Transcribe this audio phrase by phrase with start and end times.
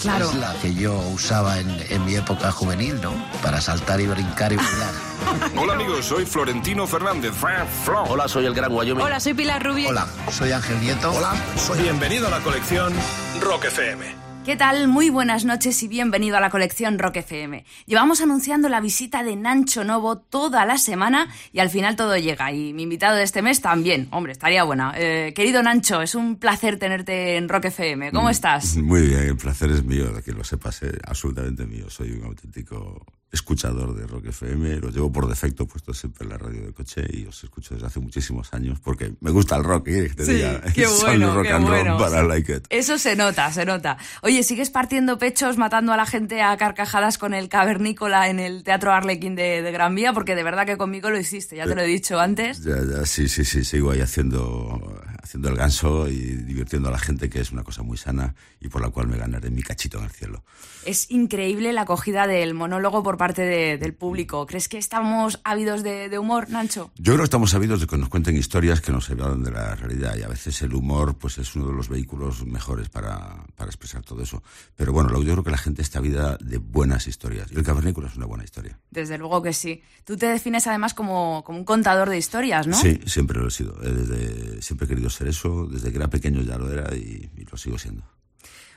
[0.00, 0.30] Claro.
[0.30, 3.12] es la que yo usaba en, en mi época juvenil, ¿no?
[3.42, 4.94] Para saltar y brincar y bailar.
[5.56, 7.32] Hola amigos, soy Florentino Fernández.
[7.84, 8.04] Flo.
[8.04, 9.04] Hola, soy el Gran Wyoming.
[9.04, 9.90] Hola, soy Pilar Rubio.
[9.90, 11.12] Hola, soy Ángel Nieto.
[11.12, 12.92] Hola, soy Bienvenido a la colección
[13.40, 14.29] Rock FM.
[14.50, 14.88] ¿Qué tal?
[14.88, 17.64] Muy buenas noches y bienvenido a la colección Rock FM.
[17.86, 22.50] Llevamos anunciando la visita de Nancho Novo toda la semana y al final todo llega.
[22.50, 24.08] Y mi invitado de este mes también.
[24.10, 24.92] Hombre, estaría buena.
[24.96, 28.10] Eh, querido Nancho, es un placer tenerte en Rock FM.
[28.10, 28.76] ¿Cómo estás?
[28.76, 31.88] Muy bien, el placer es mío, de que lo sepas, eh, absolutamente mío.
[31.88, 36.38] Soy un auténtico escuchador de Rock FM, lo llevo por defecto puesto siempre en la
[36.38, 39.88] radio de coche y os escucho desde hace muchísimos años porque me gusta el rock,
[39.88, 40.10] ¿eh?
[40.16, 41.98] te Sí, diga, qué bueno, rock qué and bueno.
[41.98, 42.66] roll, but I like it.
[42.70, 43.98] Eso se nota, se nota.
[44.22, 48.64] Oye, ¿sigues partiendo pechos, matando a la gente a carcajadas con el cavernícola en el
[48.64, 50.12] Teatro Arlequín de, de Gran Vía?
[50.12, 52.64] Porque de verdad que conmigo lo hiciste, ya te lo he dicho antes.
[52.64, 55.00] Ya, ya, sí, sí, sí, sigo ahí haciendo,
[55.30, 58.66] haciendo el ganso y divirtiendo a la gente, que es una cosa muy sana y
[58.68, 60.42] por la cual me ganaré mi cachito en el cielo.
[60.84, 64.44] Es increíble la acogida del monólogo por parte de- del público.
[64.46, 66.90] ¿Crees que estamos ávidos de, de humor, Nancho?
[66.96, 69.76] Yo creo que estamos sabidos de que nos cuenten historias que nos hablan de la
[69.76, 73.68] realidad y a veces el humor pues es uno de los vehículos mejores para, para
[73.70, 74.42] expresar todo eso.
[74.74, 78.08] Pero bueno, yo creo que la gente está vida de buenas historias y el cavernícola
[78.08, 78.76] es una buena historia.
[78.90, 79.80] Desde luego que sí.
[80.04, 82.76] Tú te defines además como, como un contador de historias, ¿no?
[82.76, 83.80] Sí, siempre lo he sido.
[83.84, 87.30] Eh, Desde, siempre he querido ser eso, desde que era pequeño ya lo era y,
[87.36, 88.04] y lo sigo siendo.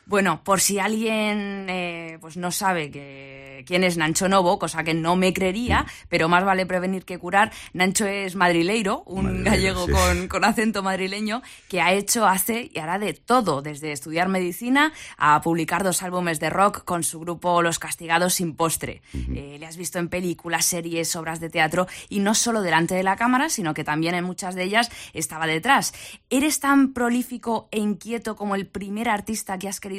[0.05, 4.93] Bueno, por si alguien eh, pues no sabe que, quién es Nancho Novo, cosa que
[4.93, 9.85] no me creería, pero más vale prevenir que curar, Nancho es madrileiro, un Madrileiro, gallego
[9.85, 9.91] sí.
[9.91, 14.93] con, con acento madrileño, que ha hecho, hace y hará de todo, desde estudiar medicina
[15.17, 19.01] a publicar dos álbumes de rock con su grupo Los Castigados sin postre.
[19.13, 23.03] Eh, le has visto en películas, series, obras de teatro y no solo delante de
[23.03, 25.93] la cámara, sino que también en muchas de ellas estaba detrás.
[26.29, 29.92] ¿Eres tan prolífico e inquieto como el primer artista que has querido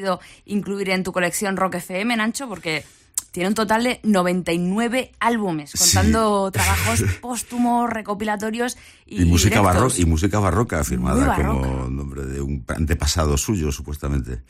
[0.47, 2.49] incluir en tu colección Rock FM, Nancho?
[2.49, 2.85] Porque
[3.31, 5.79] tiene un total de 99 álbumes, Sí.
[5.79, 9.93] contando trabajos póstumos, recopilatorios y, Y, música, directos.
[9.95, 11.69] barro- y música barroca firmada barroca.
[11.69, 14.43] como nombre de un antepasado suyo, supuestamente.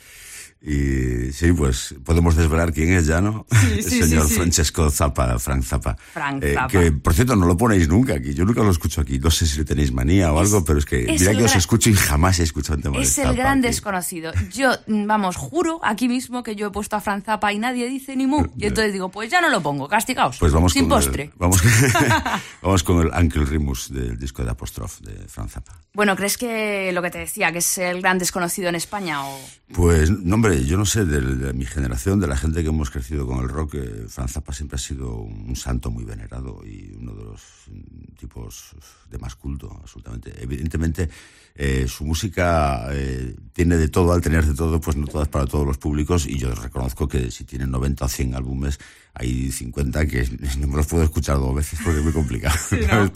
[0.62, 3.46] Y sí, pues podemos desvelar quién es ya, ¿no?
[3.50, 4.34] Sí, El sí, señor sí, sí.
[4.36, 5.90] Francesco Zappa, Frank Zappa.
[5.92, 6.68] Eh, Frank Zappa.
[6.68, 8.32] Que, por cierto, no lo ponéis nunca aquí.
[8.32, 9.18] Yo nunca lo escucho aquí.
[9.18, 11.36] No sé si le tenéis manía o Es- algo, pero es que es mira el
[11.38, 13.58] que os gran- escucho y jamás he escuchado un tema de Es el Zappa gran
[13.58, 13.66] aquí.
[13.68, 14.32] desconocido.
[14.54, 17.86] Yo, mm, vamos, juro aquí mismo que yo he puesto a Franz Zappa y nadie
[17.86, 18.46] dice ni mu.
[18.56, 20.38] Y entonces digo, pues ya no lo pongo, castigaos.
[20.38, 21.24] Pues vamos Sin con postre.
[21.24, 21.62] El, vamos,
[22.62, 25.78] vamos con el Uncle Remus del disco de Apostrophe de Frank Zappa.
[25.92, 29.24] Bueno, ¿crees que lo que te decía, que es el gran desconocido en España?
[29.24, 29.38] O...
[29.72, 32.90] Pues, no, hombre, yo no sé, de, de mi generación, de la gente que hemos
[32.90, 36.92] crecido con el rock, eh, Franz Zappa siempre ha sido un santo muy venerado y
[37.00, 37.40] uno de los
[37.70, 38.76] mm, tipos
[39.10, 40.34] de más culto, absolutamente.
[40.38, 41.08] Evidentemente,
[41.54, 45.46] eh, su música eh, tiene de todo, al tener de todo, pues no todas para
[45.46, 48.78] todos los públicos, y yo reconozco que si tiene 90 o 100 álbumes,
[49.14, 50.28] hay 50 que
[50.58, 52.58] no me los puedo escuchar dos veces porque es muy complicado,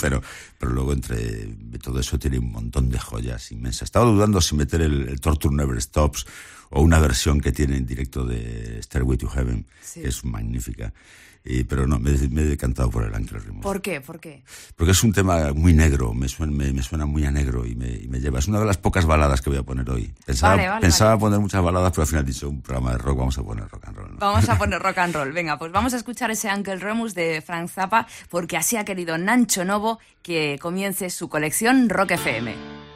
[0.00, 0.22] pero,
[0.58, 1.46] pero luego entre
[1.82, 3.82] todo eso tiene un montón de joyas inmensas.
[3.82, 6.24] Estaba dudando si meter el, el Torture Never Stops
[6.70, 10.02] o una versión que tiene en directo de Stairway to Heaven, Sí.
[10.02, 10.92] que es magnífica.
[11.44, 13.62] Y, pero no, me, me he decantado por el Uncle Remus.
[13.62, 14.02] ¿Por qué?
[14.02, 14.42] ¿Por qué?
[14.76, 17.74] Porque es un tema muy negro, me suena, me, me suena muy a negro y
[17.74, 18.40] me, y me lleva.
[18.40, 20.12] Es una de las pocas baladas que voy a poner hoy.
[20.26, 21.20] Pensaba, Vale, vale, pensaba vale.
[21.20, 23.66] poner muchas baladas, pero al final he dicho un programa de rock, vamos a poner
[23.68, 24.10] rock and roll.
[24.10, 24.18] ¿no?
[24.18, 25.32] Vamos a poner rock and roll.
[25.32, 29.16] Venga, pues vamos a escuchar ese Uncle Remus de Frank Zappa, porque así ha querido
[29.16, 32.87] Nancho Novo que comience su colección Rock FM.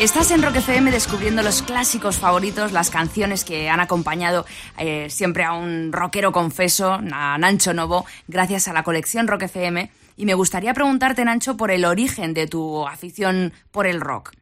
[0.00, 4.46] Estás en Rock FM descubriendo los clásicos favoritos, las canciones que han acompañado
[4.78, 9.90] eh, siempre a un rockero confeso, a Nancho Novo, gracias a la colección Rock FM.
[10.16, 14.32] Y me gustaría preguntarte, Nancho, por el origen de tu afición por el rock.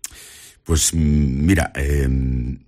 [0.63, 2.61] Pues mm, mira, em,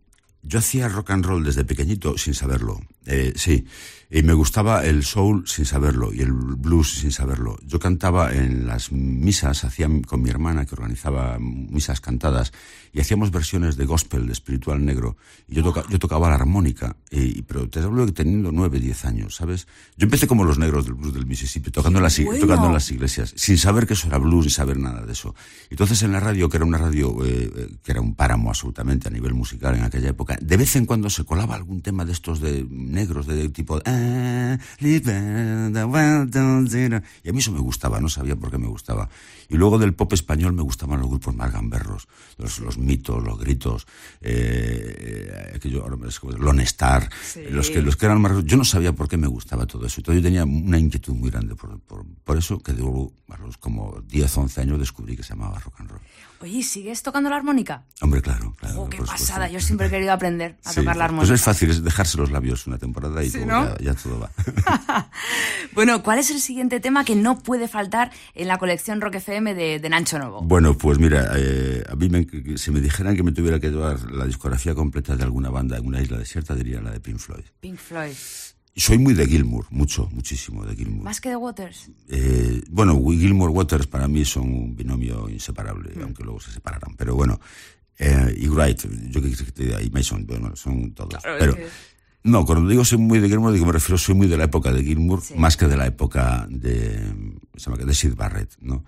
[0.43, 2.81] yo hacía rock and roll desde pequeñito sin saberlo.
[3.07, 3.69] Eh, sí.
[4.13, 7.59] Y me gustaba el soul sin saberlo y el blues sin saberlo.
[7.65, 12.53] Yo cantaba en las misas, hacía con mi hermana que organizaba misas cantadas
[12.93, 15.17] y hacíamos versiones de gospel, de espiritual negro.
[15.49, 19.37] Y yo, yo tocaba la armónica, y, pero te hablo de teniendo nueve, diez años,
[19.37, 19.67] ¿sabes?
[19.97, 22.91] Yo empecé como los negros del blues del Mississippi, tocando, en las, tocando en las
[22.91, 25.35] iglesias, sin saber que eso era blues, sin saber nada de eso.
[25.71, 29.09] Entonces en la radio, que era una radio eh, eh, que era un páramo absolutamente
[29.09, 32.13] a nivel musical en aquella época, de vez en cuando se colaba algún tema de
[32.13, 33.81] estos de negros, de, tipo...
[33.85, 34.59] Ah,
[37.25, 39.09] y a mí eso me gustaba, no sabía por qué me gustaba.
[39.51, 42.09] Y luego del pop español me gustaban los grupos más gamberros,
[42.39, 43.87] los, los mitos, los gritos,
[44.21, 45.85] eh, aquello,
[46.39, 47.11] Lone Star,
[47.51, 48.45] los, que, los que eran más...
[48.45, 50.01] Yo no sabía por qué me gustaba todo eso.
[50.01, 53.59] Entonces yo tenía una inquietud muy grande por, por, por eso que de a los
[53.59, 56.01] como 10, 11 años descubrí que se llamaba rock and roll.
[56.43, 57.85] Oye, ¿sigues tocando la armónica?
[58.01, 58.83] Hombre, claro, claro.
[58.83, 59.51] Oh, qué pasada.
[59.51, 61.29] Yo siempre he querido aprender a tocar la armónica.
[61.29, 64.31] Pues es fácil, es dejarse los labios una temporada y ya, todo va.
[65.75, 69.55] bueno, ¿cuál es el siguiente tema que no puede faltar en la colección Rock FM
[69.55, 70.41] de, Nancho Novo?
[70.41, 72.27] Bueno, pues mira, eh, a mí me,
[72.57, 75.87] si me dijeran que me tuviera que llevar la discografía completa de alguna banda en
[75.87, 77.45] una isla desierta, diría la de Pink Floyd.
[77.61, 78.15] Pink Floyd.
[78.81, 81.05] Soy muy de Gilmour, mucho, muchísimo de Gilmour.
[81.05, 81.91] ¿Más que de Waters?
[82.09, 86.03] Eh, bueno, Gilmour Waters para mí son un binomio inseparable, mm.
[86.03, 86.97] aunque luego se separarán.
[86.97, 87.39] Pero bueno,
[87.99, 91.23] eh, y Wright, yo que te y Mason, bueno, son todos.
[91.39, 91.55] pero,
[92.23, 94.73] no, cuando digo soy muy de Gilmour, digo, me refiero, soy muy de la época
[94.73, 97.05] de Gilmour, más que de la época de,
[97.57, 98.87] se llama, de Sid Barrett, ¿no?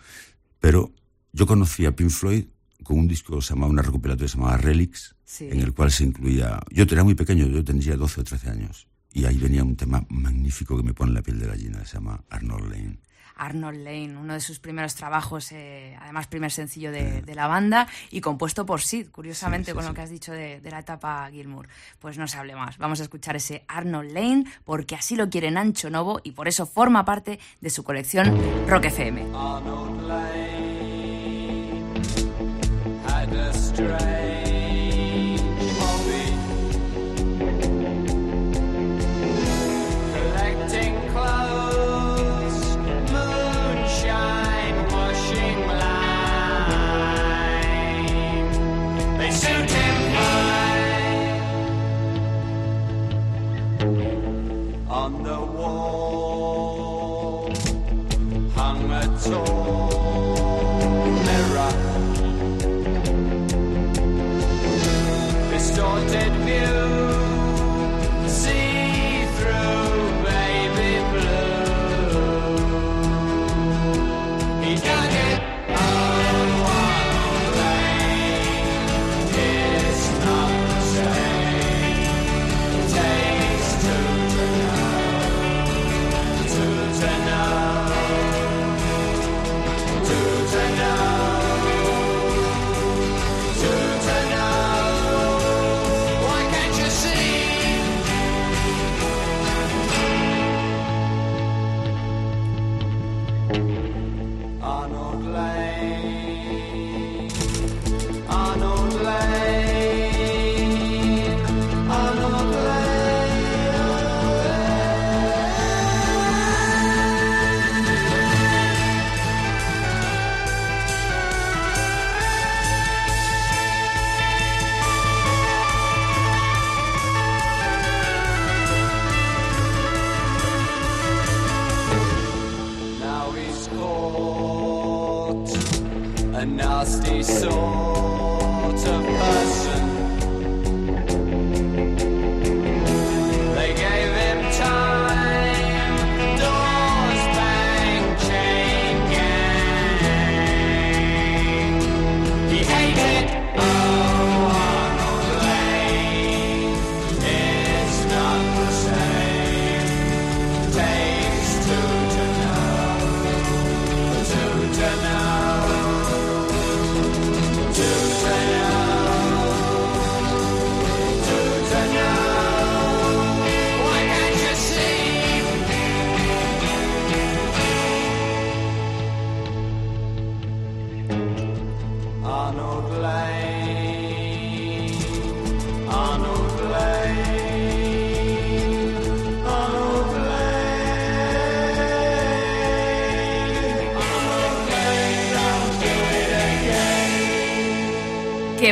[0.59, 0.91] Pero
[1.33, 2.47] yo conocí a Pink Floyd
[2.83, 6.61] con un disco se llamaba, una recopilatoria se llamaba Relics, en el cual se incluía,
[6.71, 10.05] yo era muy pequeño, yo tendría 12 o 13 años, y ahí venía un tema
[10.09, 12.99] magnífico que me pone la piel de gallina, se llama Arnold Lane.
[13.37, 18.21] Arnold Lane, uno de sus primeros trabajos, eh, además primer sencillo de, la banda y
[18.21, 21.69] compuesto por Sid, curiosamente con lo que has dicho de, la etapa Gilmour.
[21.99, 25.49] Pues no se hable más, vamos a escuchar ese Arnold Lane porque así lo quiere
[25.49, 28.39] Ancho Novo y por eso forma parte de su colección
[28.69, 29.23] Rock FM.
[29.35, 30.63] Arnold Lane
[33.07, 34.22] Arnold Lane.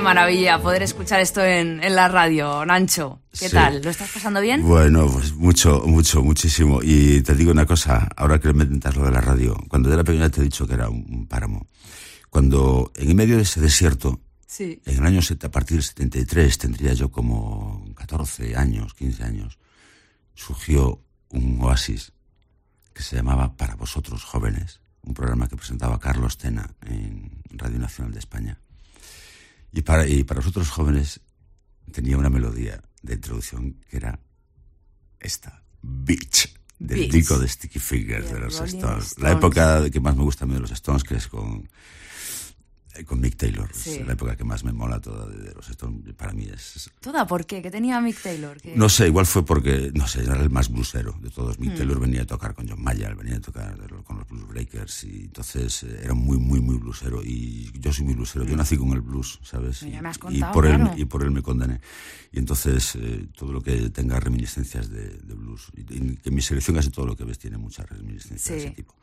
[0.01, 3.21] Qué maravilla poder escuchar esto en, la radio, Nancho.
[3.39, 3.83] ¿Qué tal?
[3.83, 4.63] ¿Lo estás pasando bien?
[4.67, 6.81] Bueno, pues mucho, mucho, muchísimo.
[6.83, 10.03] Y te digo una cosa, ahora que me intentas lo de la radio, cuando era
[10.03, 11.67] pequeña te he dicho que era un, páramo.
[12.31, 14.23] Cuando en medio de ese desierto,
[14.59, 19.59] en el año a partir del 73, tendría yo como 14 años, 15 años,
[20.33, 22.15] surgió un oasis
[22.95, 28.15] que se llamaba Para vosotros jóvenes, un programa que presentaba Carlos Tena en Radio Nacional
[28.15, 28.59] de España.
[29.73, 31.21] Y para, y para nosotros jóvenes
[31.93, 34.19] tenía una melodía de introducción que era
[35.19, 39.19] esta, Beach, del disco de Sticky Fingers de los Stones.
[39.19, 41.69] La época que más me gusta a mí de los Stones, que es con
[43.05, 43.71] con Mick Taylor.
[43.71, 46.15] Es la época que más me mola toda de los Stones.
[46.15, 46.91] Para mí es.
[47.01, 47.27] ¿Toda?
[47.27, 47.63] ¿Por qué?
[47.63, 48.59] ¿Qué tenía Mick Taylor?
[48.75, 51.59] No sé, igual fue porque, no sé, era el más bluesero de todos.
[51.59, 51.77] Mick hmm.
[51.77, 55.25] Taylor venía a tocar con John Mayer, venía a tocar con los Blues Breakers y
[55.25, 57.23] entonces eh, era muy, muy, muy bluesero.
[57.23, 58.45] Y yo soy muy bluesero.
[58.45, 58.59] Yo hmm.
[58.59, 59.83] nací con el blues, ¿sabes?
[59.83, 61.81] y, por él, y por él me condené.
[62.33, 65.69] Y entonces eh, todo lo que tenga reminiscencias de, blues.
[65.77, 68.95] Y, que mi selección casi todo lo que ves tiene muchas reminiscencias de ese tipo.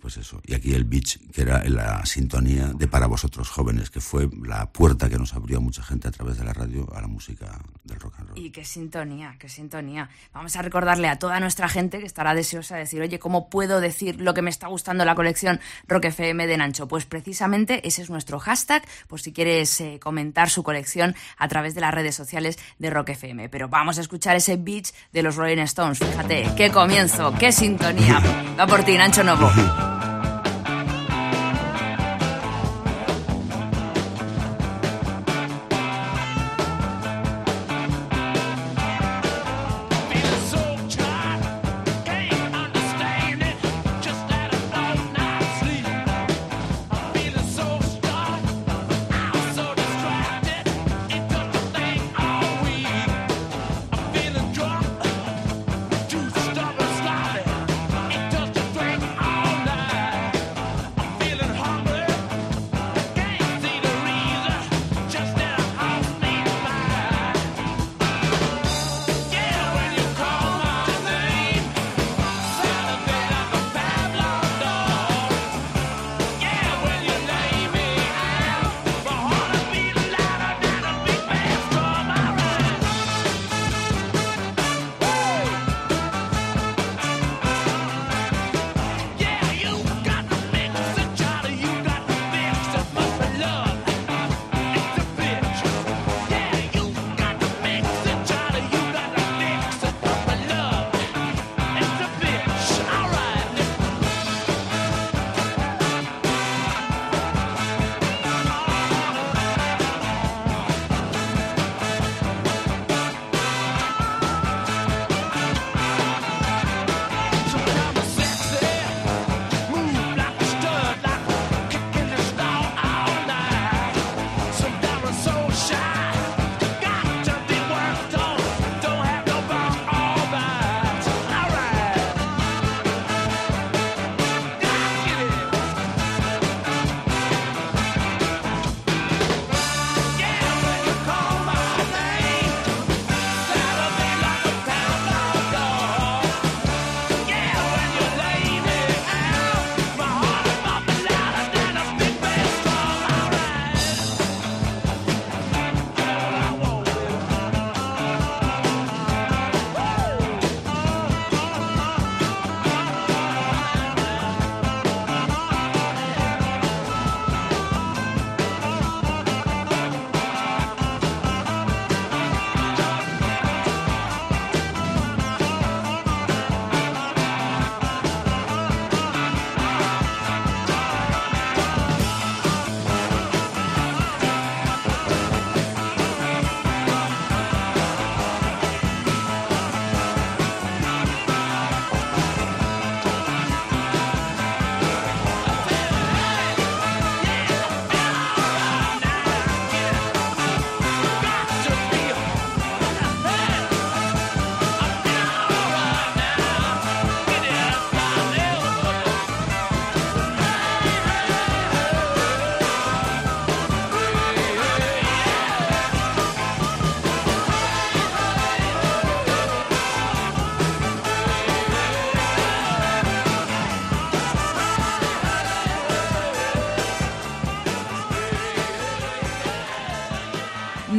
[0.00, 0.40] Pues eso.
[0.44, 4.70] Y aquí el beach, que era la sintonía de Para vosotros jóvenes, que fue la
[4.70, 7.60] puerta que nos abrió a mucha gente a través de la radio a la música
[7.84, 8.38] del rock and roll.
[8.38, 10.08] Y qué sintonía, qué sintonía.
[10.32, 13.80] Vamos a recordarle a toda nuestra gente que estará deseosa de decir, oye, ¿cómo puedo
[13.80, 16.88] decir lo que me está gustando la colección Rock FM de Nancho?
[16.88, 21.74] Pues precisamente ese es nuestro hashtag, por si quieres eh, comentar su colección a través
[21.74, 23.48] de las redes sociales de Rock FM.
[23.48, 25.98] Pero vamos a escuchar ese beach de los Rolling Stones.
[25.98, 28.20] Fíjate, qué comienzo, qué sintonía.
[28.58, 29.50] Va por ti, Nancho Novo.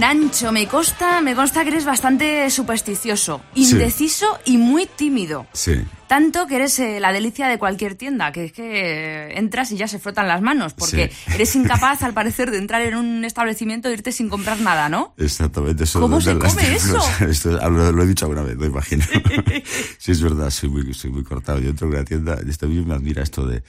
[0.08, 5.48] Nancho, me consta, me consta que eres bastante supersticioso, indeciso y muy tímido.
[5.52, 5.74] Sí.
[6.08, 9.90] Tanto que eres eh, la delicia de cualquier tienda, que es que entras y ya
[9.90, 11.32] se frotan las manos, porque Sí.
[11.36, 15.14] eres incapaz, al parecer, de entrar en un establecimiento e irte sin comprar nada, ¿no?
[15.18, 15.84] Exactamente.
[15.84, 17.00] Eso ¿Cómo se las- come eso?
[17.28, 19.04] Esto lo, lo he dicho alguna vez, lo imagino.
[19.98, 21.60] sí, es verdad, soy muy, soy muy cortado.
[21.60, 23.62] Yo entro en una tienda, y esto a mí me admira esto de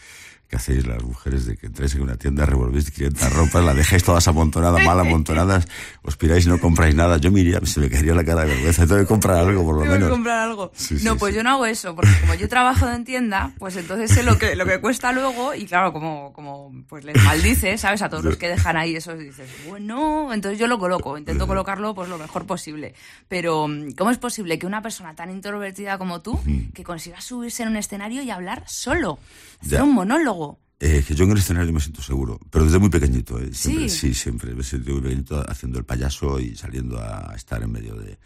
[0.49, 4.03] que hacéis las mujeres de que entréis en una tienda, revolvéis 500 ropas, la dejáis
[4.03, 5.69] todas amontonadas, mal amontonadas,
[6.03, 7.19] os piráis y no compráis nada.
[7.19, 8.87] Yo me iría, se me caería la cara de vergüenza.
[8.87, 10.11] Tengo que comprar algo, por lo Tengo que menos.
[10.11, 10.73] comprar algo.
[10.75, 11.37] Sí, sí, no, pues sí.
[11.37, 14.57] yo no hago eso, porque como yo trabajo en tienda, pues entonces sé lo que,
[14.57, 18.01] lo que cuesta luego y claro, como, como pues les maldice, ¿sabes?
[18.01, 21.95] A todos los que dejan ahí eso, dices, bueno, entonces yo lo coloco, intento colocarlo
[21.95, 22.95] pues lo mejor posible.
[23.29, 26.41] Pero, ¿cómo es posible que una persona tan introvertida como tú,
[26.73, 29.19] que consiga subirse en un escenario y hablar solo?
[29.61, 29.85] Hacer Ya.
[29.85, 30.38] un monólogo.
[30.81, 33.39] Eh, que yo en el escenario me siento seguro, pero desde muy pequeñito.
[33.41, 34.09] eh, Siempre, Sí.
[34.09, 34.55] sí, siempre.
[34.55, 38.17] Me siento muy pequeñito haciendo el payaso y saliendo a estar en medio de,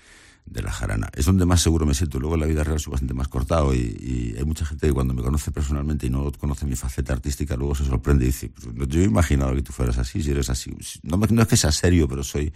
[0.44, 1.08] de la jarana.
[1.14, 2.20] Es donde más seguro me siento.
[2.20, 4.92] Luego en la vida real soy bastante más cortado y, y hay mucha gente que
[4.92, 8.50] cuando me conoce personalmente y no conoce mi faceta artística, luego se sorprende y dice,
[8.50, 10.76] "Pues, yo he imaginado que tú fueras así, si eres así.
[11.04, 12.52] No es que sea serio, pero soy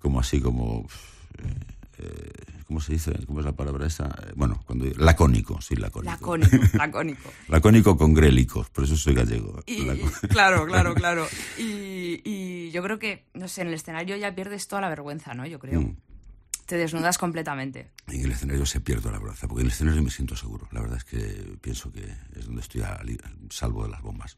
[0.00, 0.84] como así, como...
[1.38, 1.54] eh,
[1.98, 2.30] eh,
[2.66, 3.12] ¿Cómo se dice?
[3.26, 4.06] ¿Cómo es la palabra esa?
[4.06, 6.12] Eh, Bueno, cuando lacónico, soy lacónico.
[6.12, 7.30] Lacónico, lacónico.
[7.48, 9.62] Lacónico con grélicos, por eso soy gallego.
[9.66, 9.86] Y,
[10.28, 11.26] claro, claro, claro.
[11.56, 15.34] Y, y yo creo que, no sé, en el escenario ya pierdes toda la vergüenza,
[15.34, 15.46] ¿no?
[15.46, 15.80] Yo creo.
[15.80, 15.96] Mm.
[16.66, 17.90] Te desnudas completamente.
[18.08, 20.68] En el escenario se pierde la vergüenza, porque en el escenario me siento seguro.
[20.70, 22.02] La verdad es que pienso que
[22.36, 23.00] es donde estoy a
[23.48, 24.36] salvo de las bombas.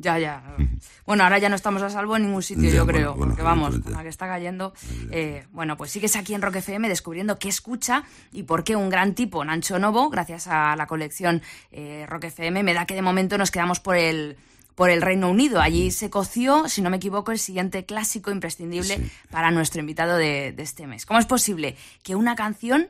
[0.00, 0.42] Ya, ya.
[1.06, 3.14] Bueno, ahora ya no estamos a salvo en ningún sitio, Ya, yo bueno, creo.
[3.14, 4.72] bueno, porque vamos, con la que está cayendo.
[5.10, 8.88] eh, bueno, pues sigues aquí en Rock FM descubriendo qué escucha y por qué un
[8.90, 13.02] gran tipo, Nancho Novo, gracias a la colección eh, Rock FM, me da que de
[13.02, 14.36] momento nos quedamos por el
[14.76, 15.60] por el Reino Unido.
[15.60, 19.10] Allí se coció, si no me equivoco, el siguiente clásico imprescindible Sí.
[19.30, 21.04] para nuestro invitado de, de este mes.
[21.06, 22.88] ¿Cómo es posible que una canción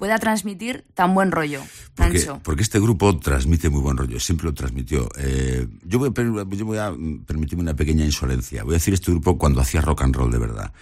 [0.00, 1.60] pueda transmitir tan buen rollo,
[1.94, 5.06] Porque, porque este grupo transmite muy buen rollo, siempre lo transmitió.
[5.18, 8.64] Eh, yo, voy a, per- yo voy a mm, permitirme una pequeña insolencia.
[8.64, 10.72] Voy a decir este grupo cuando hacía rock and roll de verdad.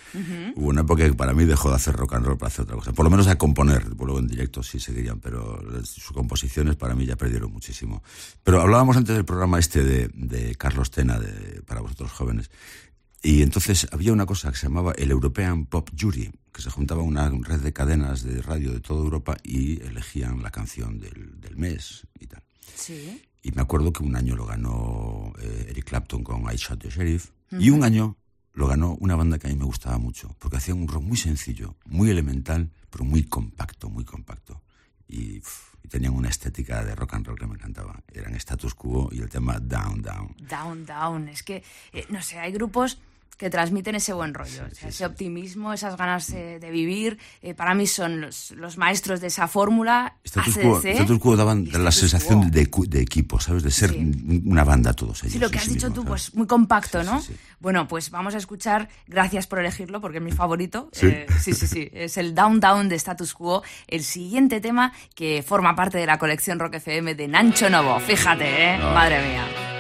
[0.55, 2.77] Hubo una época que para mí dejó de hacer rock and roll para hacer otra
[2.77, 2.93] cosa.
[2.93, 7.05] Por lo menos a componer, luego en directo sí seguirían, pero sus composiciones para mí
[7.05, 8.03] ya perdieron muchísimo.
[8.45, 12.51] Pero hablábamos antes del programa este de, de Carlos Tena, de, para vosotros jóvenes.
[13.23, 17.03] Y entonces había una cosa que se llamaba el European Pop Jury, que se juntaba
[17.03, 21.57] una red de cadenas de radio de toda Europa y elegían la canción del, del
[21.57, 22.43] mes y tal.
[22.75, 23.23] Sí.
[23.43, 26.91] Y me acuerdo que un año lo ganó eh, Eric Clapton con I Shot the
[26.91, 28.17] Sheriff y un año
[28.53, 31.17] lo ganó una banda que a mí me gustaba mucho, porque hacían un rock muy
[31.17, 34.63] sencillo, muy elemental, pero muy compacto, muy compacto.
[35.07, 35.41] Y,
[35.83, 38.03] y tenían una estética de rock and roll que me encantaba.
[38.13, 40.37] Eran Status Quo y el tema Down, Down.
[40.41, 41.29] Down, down.
[41.29, 42.99] Es que, eh, no sé, hay grupos
[43.39, 47.19] que transmiten ese buen rollo, o sea, ese optimismo, esas ganas eh, de vivir.
[47.41, 50.17] eh, para mí son los, los maestros de esa fórmula.
[50.25, 53.63] Status Quo, Status Quo daban la sensación de, de equipo, ¿sabes?
[53.63, 54.43] De ser Sí.
[54.45, 55.33] una banda todos ellos.
[55.35, 56.31] Sí, lo que has sí dicho mismos, tú, ¿sabes?
[56.31, 57.21] pues muy compacto, ¿no?
[57.21, 57.37] Sí, sí.
[57.61, 60.91] Bueno, pues vamos a escuchar, gracias por elegirlo, porque es mi favorito.
[60.93, 61.07] Sí.
[61.07, 61.89] Eh, sí, sí, sí.
[61.93, 66.19] Es el Down Down de Status Quo, el siguiente tema que forma parte de la
[66.19, 68.01] colección Rock FM de Nancho Novo.
[68.01, 68.79] Fíjate, ¿eh?
[68.79, 69.78] Madre mía.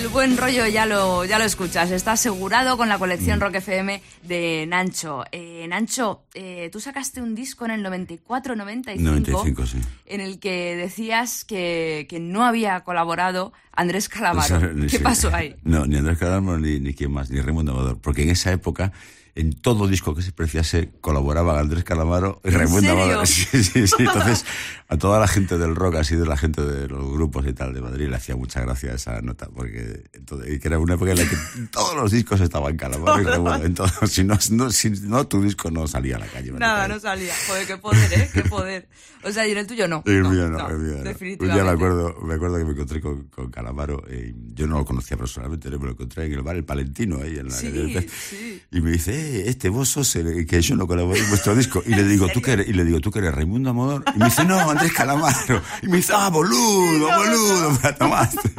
[0.00, 3.42] El buen rollo ya lo, ya lo escuchas, está asegurado con la colección mm.
[3.42, 5.24] Rock FM de Nancho.
[5.30, 12.06] Eh, Nancho, eh, tú sacaste un disco en el 94-95 en el que decías que,
[12.08, 14.70] que, no había colaborado Andrés Calamaro.
[14.88, 15.56] ¿Qué pasó ahí?
[15.64, 18.92] No, ni Andrés Calamaro ni, ni quién más, ni Raimundo Amador, porque en esa época
[19.34, 22.90] en todo disco que se preciase colaboraban Andrés Calamaro y Raimundo.
[23.26, 23.94] Sí, sí, sí.
[23.98, 24.44] Entonces,
[24.88, 27.72] a toda la gente del rock, así de la gente de los grupos y tal
[27.72, 31.18] de Madrid, le hacía mucha gracia esa nota, porque entonces, que era una época en
[31.18, 31.36] la que
[31.70, 33.64] todos los discos estaban Calamaro y Raimundo.
[33.64, 36.52] Entonces, si no, no, si no, tu disco no salía a la calle.
[36.52, 37.32] Nada, no salía.
[37.46, 38.30] Joder, qué poder, ¿eh?
[38.32, 38.88] Qué poder.
[39.22, 40.02] O sea, y en el tuyo no.
[40.06, 41.04] El mío no, el mío no.
[41.04, 41.44] Definitivamente.
[41.44, 44.78] Un día me acuerdo, me acuerdo que me encontré con, con Calamaro, y yo no
[44.78, 48.08] lo conocía personalmente, me lo encontré en el bar El Palentino, ahí en la sí,
[48.08, 48.62] sí.
[48.70, 51.82] Y me dice, eh, este vos sos el que yo no colaboré en vuestro disco.
[51.86, 52.68] Y le digo, ¿tú qué eres?
[52.68, 53.34] Y le digo, ¿tú qué eres?
[53.34, 54.04] Raimundo Amador.
[54.14, 55.62] Y me dice, no, Andrés Calamaro.
[55.82, 58.50] Y me dice, ah, boludo, boludo, me la tomaste.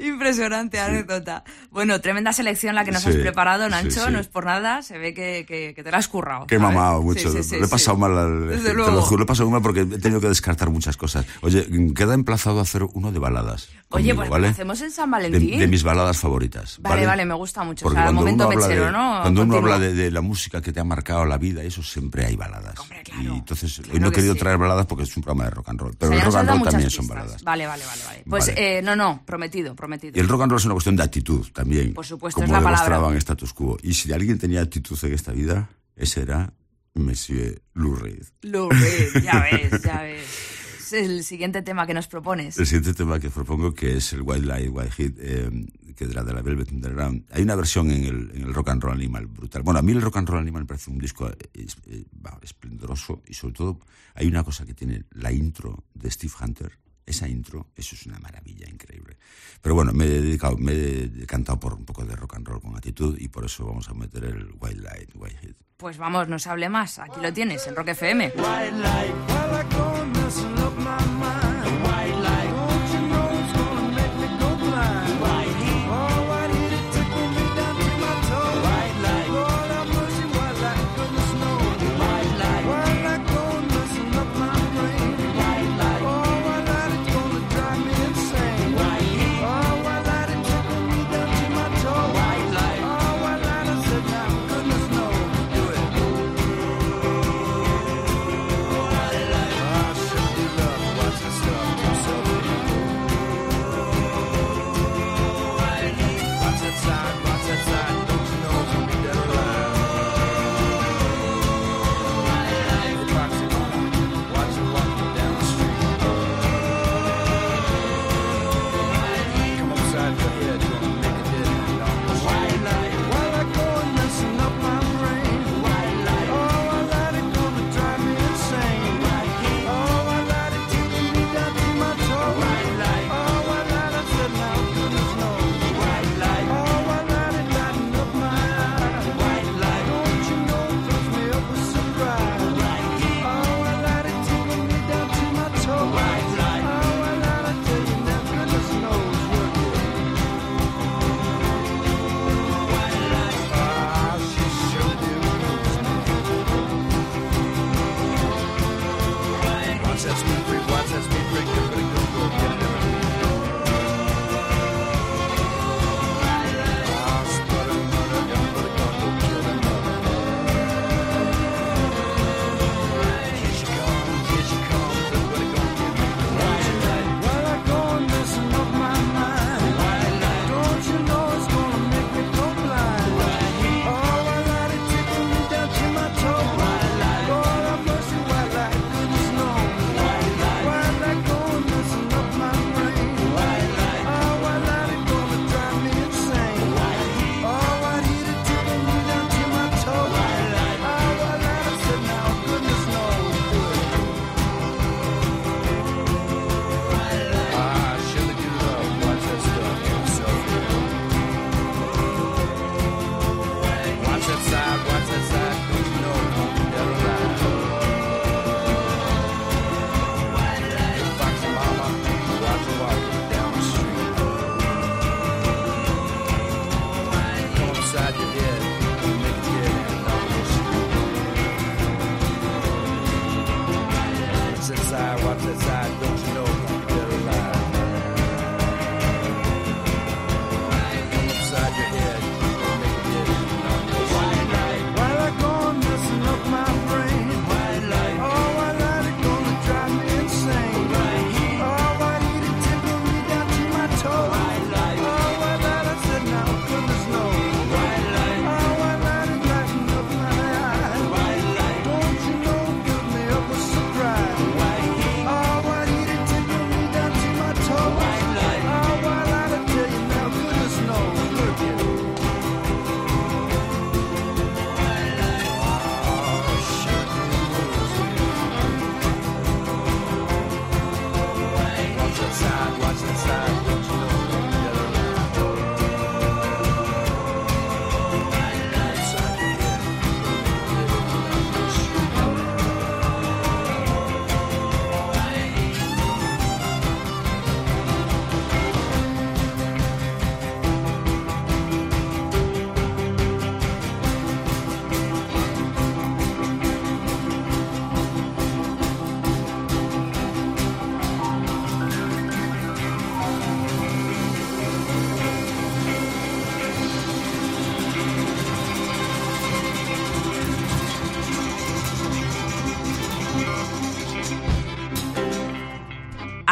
[0.00, 1.44] Impresionante anécdota.
[1.70, 4.10] Bueno, tremenda selección la que nos has preparado, Nacho.
[4.10, 6.46] No es por nada, se ve que, que, te la has currado.
[6.46, 7.30] Que he mamado mucho.
[7.32, 8.16] le he pasado mal.
[8.16, 11.26] Al, te lo juro, le he pasado mal porque he tenido que descartar muchas cosas.
[11.42, 13.68] Oye, queda emplazado a hacer uno de baladas.
[13.90, 14.48] Oye, pues ¿vale?
[14.48, 15.58] hacemos en San Valentín.
[15.58, 16.78] De, mis baladas favoritas.
[16.80, 17.86] Vale, vale, me gusta mucho.
[17.86, 19.20] o sea, el momento mechero, ¿no?
[19.22, 22.36] Cuando uno habla de, la música que te ha marcado la vida, eso siempre hay
[22.36, 22.78] baladas.
[22.78, 25.50] Hombre, claro, y entonces, hoy no he querido traer baladas porque es un programa de
[25.50, 25.96] rock and roll.
[25.98, 27.42] Pero el rock and roll también son baladas.
[27.42, 28.02] Vale, vale, vale.
[28.06, 28.22] vale.
[28.28, 29.89] Pues Eh, no, no, prometido, prometido.
[30.14, 31.94] Y el rock and roll es una cuestión de actitud también.
[31.94, 33.78] Por supuesto, como es la demostraban en status quo.
[33.82, 36.52] Y si alguien tenía actitud en esta vida, ese era
[36.94, 38.24] Monsieur Lou Reed.
[38.42, 40.58] Lou Reed, ya ves, ya ves
[40.92, 42.58] el siguiente tema que nos propones?
[42.58, 46.14] El siguiente tema que propongo, que es el White Light, White Heat, eh, que es
[46.14, 47.26] la de la Velvet Underground.
[47.30, 49.62] Hay una versión en el, en el, Rock and Roll Animal brutal.
[49.62, 52.04] Bueno, a mí el Rock and Roll Animal me parece un disco eh, eh,
[52.42, 53.80] esplendoroso y sobre todo
[54.14, 56.78] hay una cosa que tiene la intro de Steve Hunter.
[57.10, 59.16] Esa intro, eso es una maravilla increíble.
[59.60, 62.60] Pero bueno, me he dedicado, me he decantado por un poco de rock and roll
[62.60, 65.56] con actitud y por eso vamos a meter el White Light, White Heat.
[65.76, 67.00] Pues vamos, no se hable más.
[67.00, 68.32] Aquí lo tienes, en Rock FM.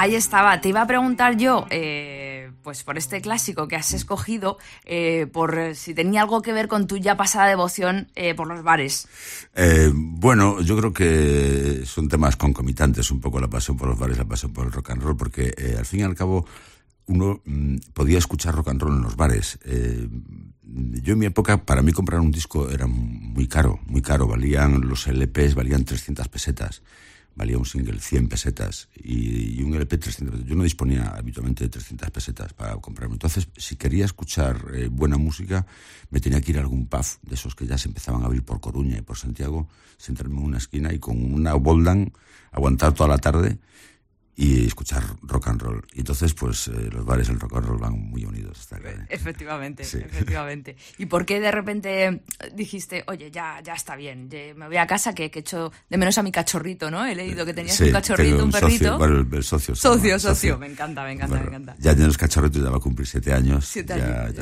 [0.09, 0.59] Ahí estaba.
[0.63, 5.75] Te iba a preguntar yo, eh, pues por este clásico que has escogido, eh, por
[5.75, 9.07] si tenía algo que ver con tu ya pasada devoción eh, por los bares.
[9.93, 14.25] bueno, yo creo que son temas concomitantes, un poco la pasión por los bares, la
[14.25, 16.47] pasión por el rock and roll, porque al fin y al cabo
[17.05, 19.59] uno mm, podía escuchar rock and roll en los bares.
[19.63, 24.27] yo en mi época, para mí comprar un disco era muy caro, muy caro.
[24.27, 26.81] Valían los LPs, valían 300 pesetas
[27.39, 30.51] valía un single 100 pesetas y, un LP 300 pesetas.
[30.51, 33.15] Yo no disponía habitualmente de 300 pesetas para comprarme.
[33.15, 35.65] Entonces, si quería escuchar eh, buena música,
[36.11, 38.43] me tenía que ir a algún pub de esos que ya se empezaban a abrir
[38.43, 42.13] por Coruña y por Santiago, sentarme en una esquina y con una boldan
[42.51, 43.59] aguantar toda la tarde
[44.41, 45.85] y escuchar rock and roll.
[45.93, 48.69] Y entonces, pues eh, los bares del rock and roll van muy unidos.
[49.09, 50.77] Efectivamente, efectivamente.
[50.97, 52.23] ¿Y por qué de repente
[52.55, 56.17] dijiste, oye, ya, ya está bien, me voy a casa que, que echo de menos
[56.19, 57.05] a mi cachorrito, ¿no?
[57.05, 58.97] He leído que tenías un cachorrito, un, perrito.
[58.97, 59.75] Socio, el, socio.
[59.75, 61.75] Socio, socio, me encanta, me encanta, me encanta.
[61.81, 63.67] Ya tienes cachorrito, ya va a cumplir siete años.
[63.67, 64.35] Siete años,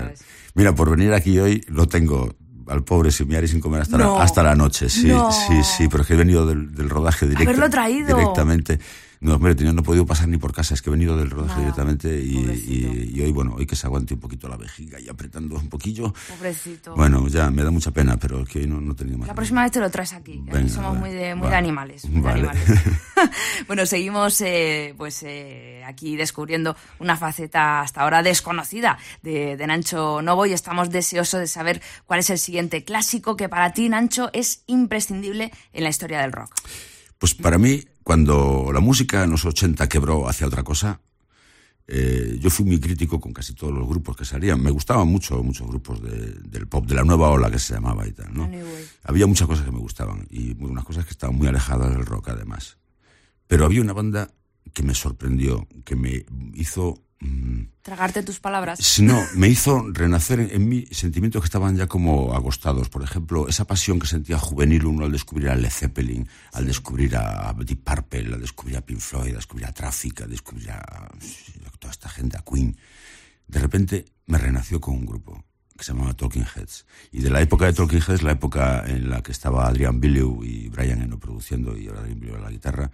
[0.55, 4.43] Mira, por venir aquí hoy lo tengo al pobre Simiari sin comer hasta, la, hasta
[4.43, 4.91] la noche.
[4.91, 8.15] Sí, sí, sí, pero es que he venido del, del rodaje directo, traído.
[8.19, 8.79] directamente.
[9.21, 11.61] No, hombre, no he podido pasar ni por casa, es que he venido del rodaje
[11.61, 15.69] directamente y, hoy, bueno, hoy que se aguante un poquito la vejiga y apretando un
[15.69, 16.13] poquillo.
[16.29, 16.95] Pobrecito.
[16.95, 19.29] Bueno, ya me da mucha pena, pero que hoy no, no he tenido más.
[19.29, 22.07] La próxima vez te lo traes aquí, somos muy, de, muy de animales.
[23.67, 30.21] bueno, seguimos eh, pues eh, aquí descubriendo una faceta hasta ahora desconocida de, de Nancho
[30.23, 34.31] Novo y estamos deseosos de saber cuál es el siguiente clásico que para ti, Nancho,
[34.33, 36.55] es imprescindible en la historia del rock.
[37.19, 41.01] Pues para mí cuando la música en los 80 quebró hacia otra cosa,
[41.88, 44.62] eh, yo fui muy crítico con casi todos los grupos que salían.
[44.62, 48.12] Me gustaban mucho muchos grupos del pop, de la nueva ola que se llamaba y
[48.12, 48.49] tal, ¿no?
[49.03, 52.29] Había muchas cosas que me gustaban y unas cosas que estaban muy alejadas del rock
[52.29, 52.79] además.
[53.49, 54.31] Pero había una banda
[54.73, 57.03] que me sorprendió, que me hizo.
[57.83, 59.01] Tragarte tus palabras.
[59.01, 62.89] No, me hizo renacer en, mí sentimientos que estaban ya como agostados.
[62.89, 67.17] Por ejemplo, esa pasión que sentía juvenil uno al descubrir a Led Zeppelin, al descubrir
[67.17, 71.09] a Deep Purple, al descubrir a Pink Floyd, al descubrir a Traffic, al descubrir a
[71.79, 72.77] toda esta gente, a Queen.
[73.47, 75.45] De repente me renació con un grupo
[75.77, 76.87] que se llamaba Talking Heads.
[77.12, 80.43] Y de la época de Talking Heads, la época en la que estaba Adrian Belew
[80.43, 82.91] y Brian Eno produciendo y Adrian Belew a la guitarra,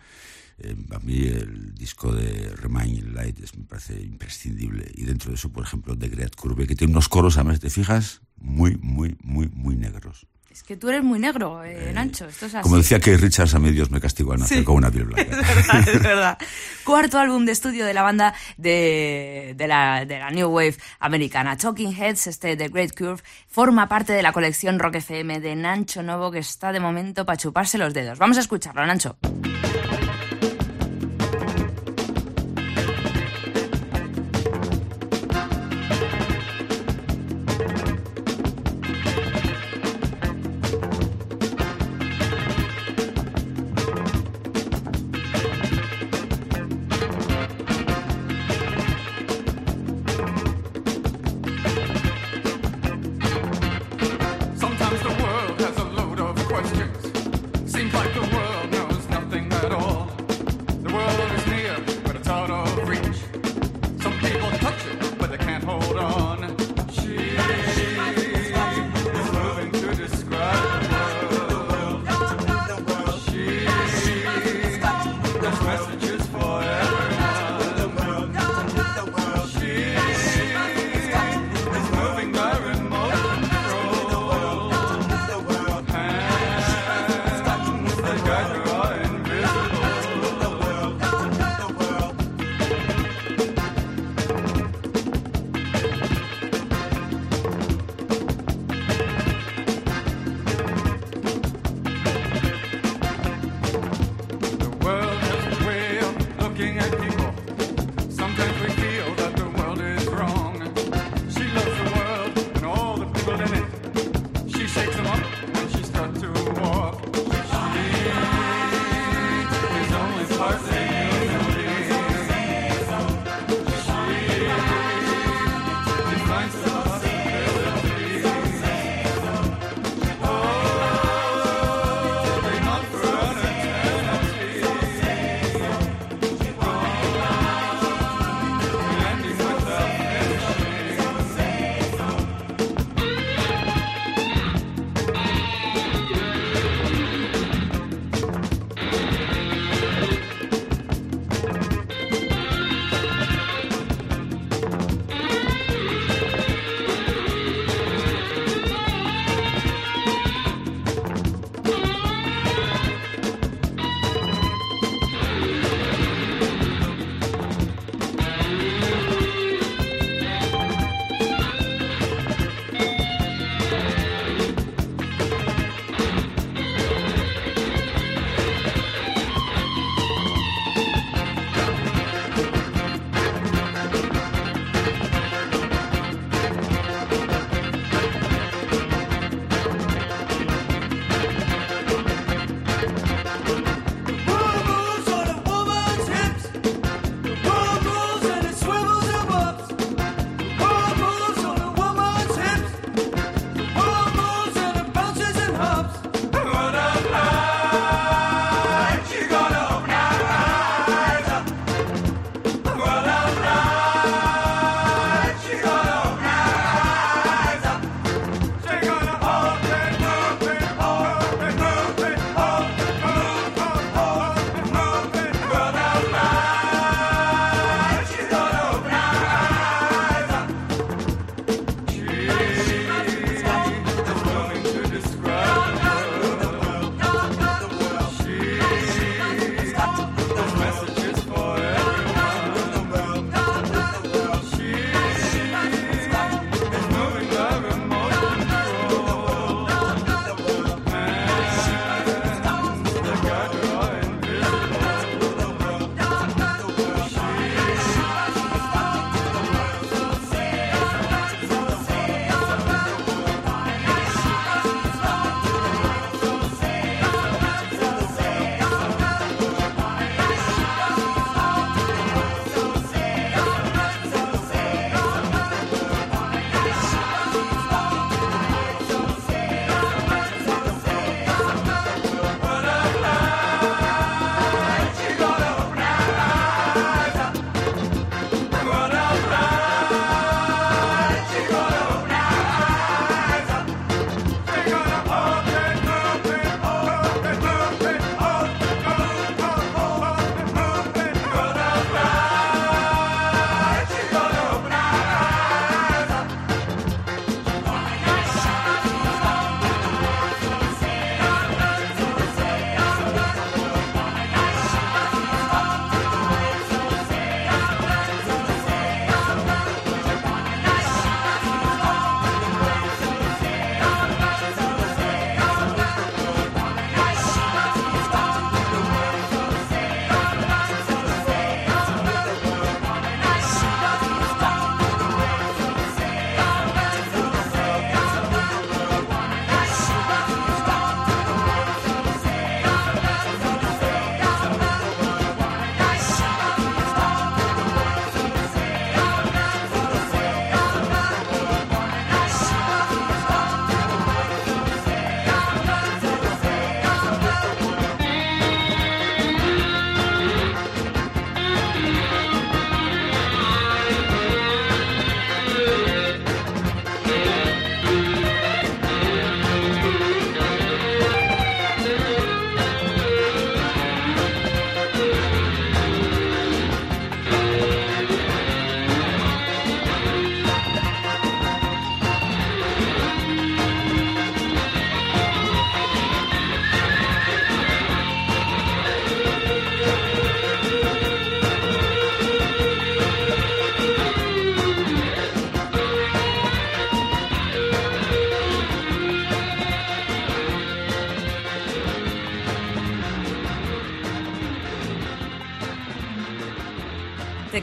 [0.62, 4.90] eh, a mí el disco de Remain Light me parece imprescindible.
[4.94, 7.58] Y dentro de eso, por ejemplo, The Great Curve, que tiene unos coros, a ver,
[7.58, 10.26] te fijas, muy, muy, muy, muy negros.
[10.52, 12.26] Es que tú eres muy negro, eh, eh Nacho.
[12.28, 12.62] Esto es así.
[12.62, 15.22] Como decía que Richards, a mí Dios me castigó a nacer con una piel blanca.
[15.30, 16.38] es verdad, es verdad.
[16.84, 21.56] Cuarto álbum de estudio de la banda de, de, la, de la New Wave americana.
[21.56, 26.02] Talking Heads, este The Great Curve, forma parte de la colección Rock FM de Nancho
[26.02, 28.18] Novo, que está de momento para chuparse los dedos.
[28.18, 29.16] Vamos a escucharlo, Nancho.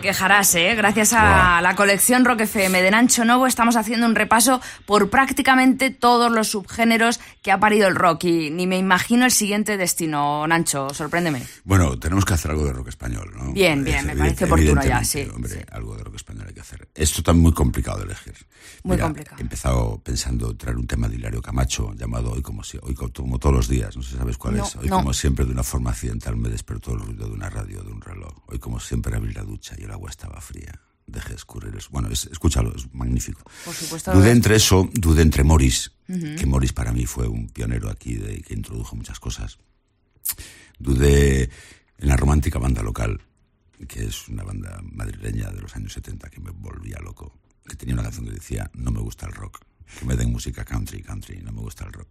[0.09, 0.73] Quejarás, ¿eh?
[0.73, 5.91] Gracias a la colección Rock FM de Nancho Novo estamos haciendo un repaso por prácticamente
[5.91, 10.47] todos los subgéneros que ha parido el rock y ni me imagino el siguiente destino,
[10.47, 11.43] Nancho, sorpréndeme.
[11.69, 13.53] Bueno, tenemos que hacer algo de rock español, ¿no?
[13.53, 15.27] Bien, bien, me parece oportuno ya, sí.
[15.31, 16.89] Hombre, algo de rock español hay que hacer.
[16.95, 18.33] Esto está muy complicado de elegir.
[18.81, 19.37] Muy complicado.
[19.37, 23.55] He empezado pensando traer un tema de Hilario Camacho llamado Hoy como, hoy como todos
[23.55, 24.75] los días, no sé si sabes cuál es.
[24.77, 27.91] Hoy como siempre de una forma accidental me despertó el ruido de una radio, de
[27.91, 28.33] un reloj.
[28.47, 30.73] Hoy como siempre abrí la ducha y el agua estaba fría.
[31.05, 31.89] Dejé escurrir eso.
[31.91, 33.43] Bueno, escúchalo, es magnífico.
[33.63, 34.11] Por supuesto.
[34.11, 38.41] Dudé entre eso, dudé entre Morris, que Morris para mí fue un pionero aquí de,
[38.41, 39.59] que introdujo muchas cosas.
[40.79, 41.49] Dudé
[41.97, 43.21] en la romántica banda local,
[43.87, 47.93] que es una banda madrileña de los años 70 que me volvía loco, que tenía
[47.93, 49.59] una canción que decía, no me gusta el rock,
[49.99, 52.07] que me den música country, country, no me gusta el rock.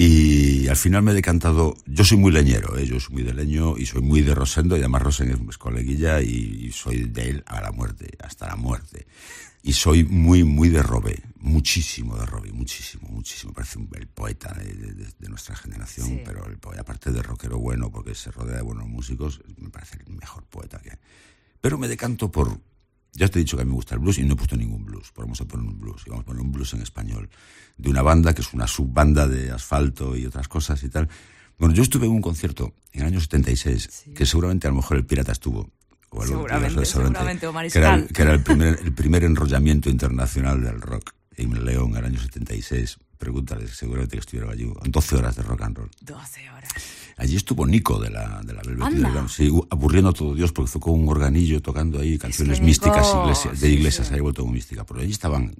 [0.00, 2.86] Y al final me he decantado, yo soy muy leñero, ¿eh?
[2.86, 6.20] yo soy muy de leño y soy muy de Rosendo, y además Rosendo es coleguilla
[6.20, 9.08] y, soy de él a la muerte, hasta la muerte.
[9.62, 13.52] Y soy muy, muy de Robé, muchísimo de Robé, muchísimo, muchísimo.
[13.52, 18.30] Parece el poeta de, nuestra generación, pero el poeta, aparte de rockero bueno, porque se
[18.30, 20.98] rodea de buenos músicos, me parece el mejor poeta que hay.
[21.60, 22.60] Pero me decanto por,
[23.12, 24.56] ya te he dicho que a mí me gusta el blues y no he puesto
[24.56, 25.12] ningún blues.
[25.16, 26.02] Vamos a poner un blues.
[26.06, 27.28] Y vamos a poner un blues en español.
[27.76, 31.08] De una banda que es una subbanda de asfalto y otras cosas y tal.
[31.58, 34.96] Bueno, yo estuve en un concierto en el año 76, que seguramente a lo mejor
[34.96, 35.68] el Pirata estuvo.
[36.10, 40.80] O seguramente, seguramente, o que era, que era el, primer, el primer enrollamiento internacional del
[40.80, 42.98] rock en León en el año 76.
[43.18, 44.72] Pregúntale, seguramente que estuvieron allí.
[44.84, 45.90] 12 horas de rock and roll.
[46.00, 46.70] 12 horas.
[47.16, 50.80] Allí estuvo Nico de la, de la Velvet sí, aburriendo a todo Dios porque fue
[50.80, 53.12] con un organillo tocando ahí canciones místicas
[53.60, 54.84] de iglesias, sí, ahí vuelto muy mística.
[54.84, 55.52] Pero allí estaban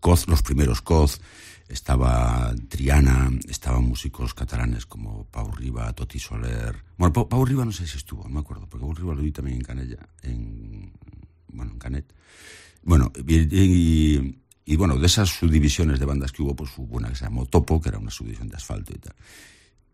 [0.00, 1.20] Coz, los primeros Coz,
[1.68, 6.74] estaba Triana, estaban músicos catalanes como Pau Riba, Toti Soler.
[6.96, 9.32] Bueno, Pau, Riba no sé si estuvo, no me acuerdo, porque Pau Riba lo vi
[9.32, 10.92] también en Canella, en,
[11.48, 12.14] bueno, en Canet.
[12.82, 17.16] Bueno, y, y, bueno, de esas subdivisiones de bandas que hubo, pues hubo una que
[17.16, 19.14] se llamó Topo, que era una subdivisión de asfalto y tal.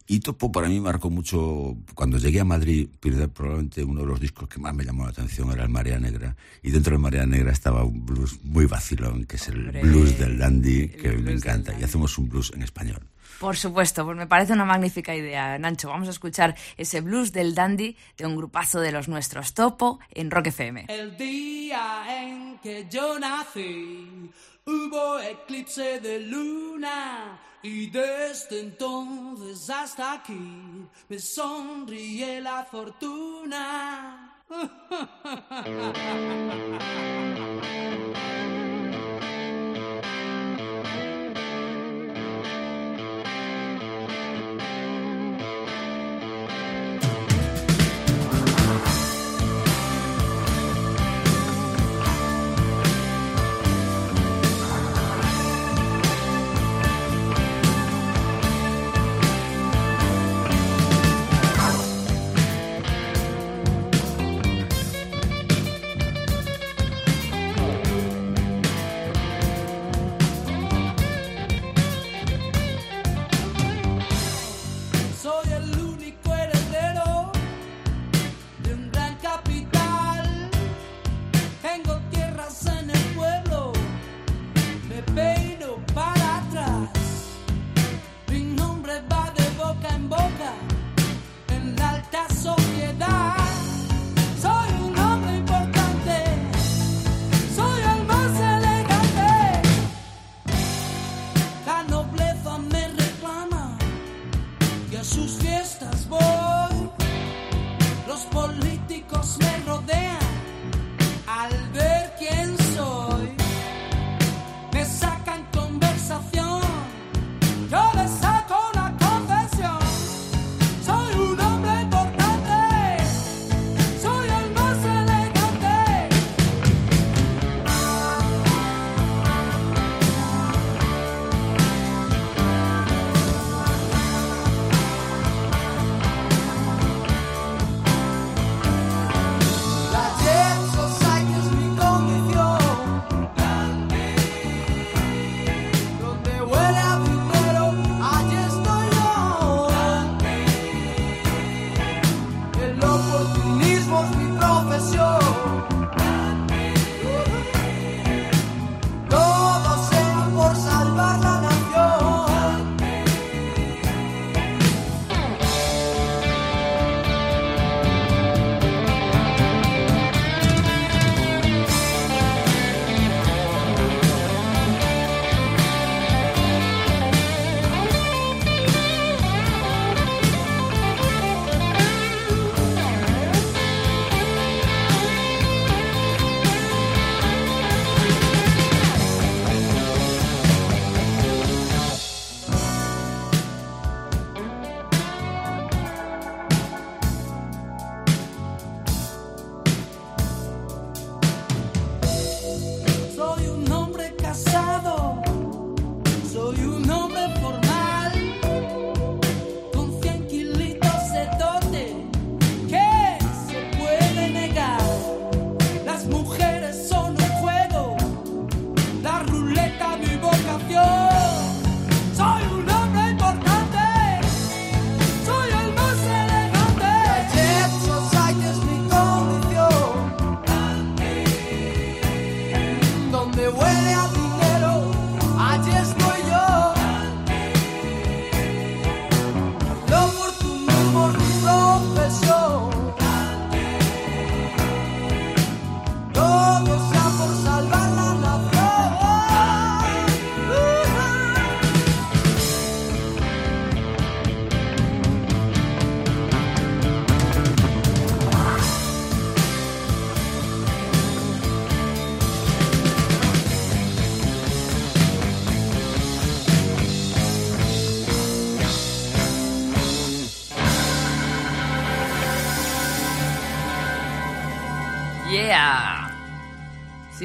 [0.07, 2.89] Y Topo para mí marcó mucho, cuando llegué a Madrid,
[3.33, 6.37] probablemente uno de los discos que más me llamó la atención era el Marea Negra.
[6.63, 10.39] Y dentro del Marea Negra estaba un blues muy vacilón, que es el blues del
[10.39, 11.75] dandy, que me encanta.
[11.79, 13.01] Y hacemos un blues en español.
[13.41, 15.89] Por supuesto, pues me parece una magnífica idea, Nancho.
[15.89, 20.31] Vamos a escuchar ese blues del dandy de un grupazo de los nuestros, Topo, en
[20.31, 20.87] Rock FM.
[20.89, 24.31] El día en que yo nací,
[24.67, 34.41] hubo eclipse de luna y desde entonces hasta aquí me sonríe la fortuna.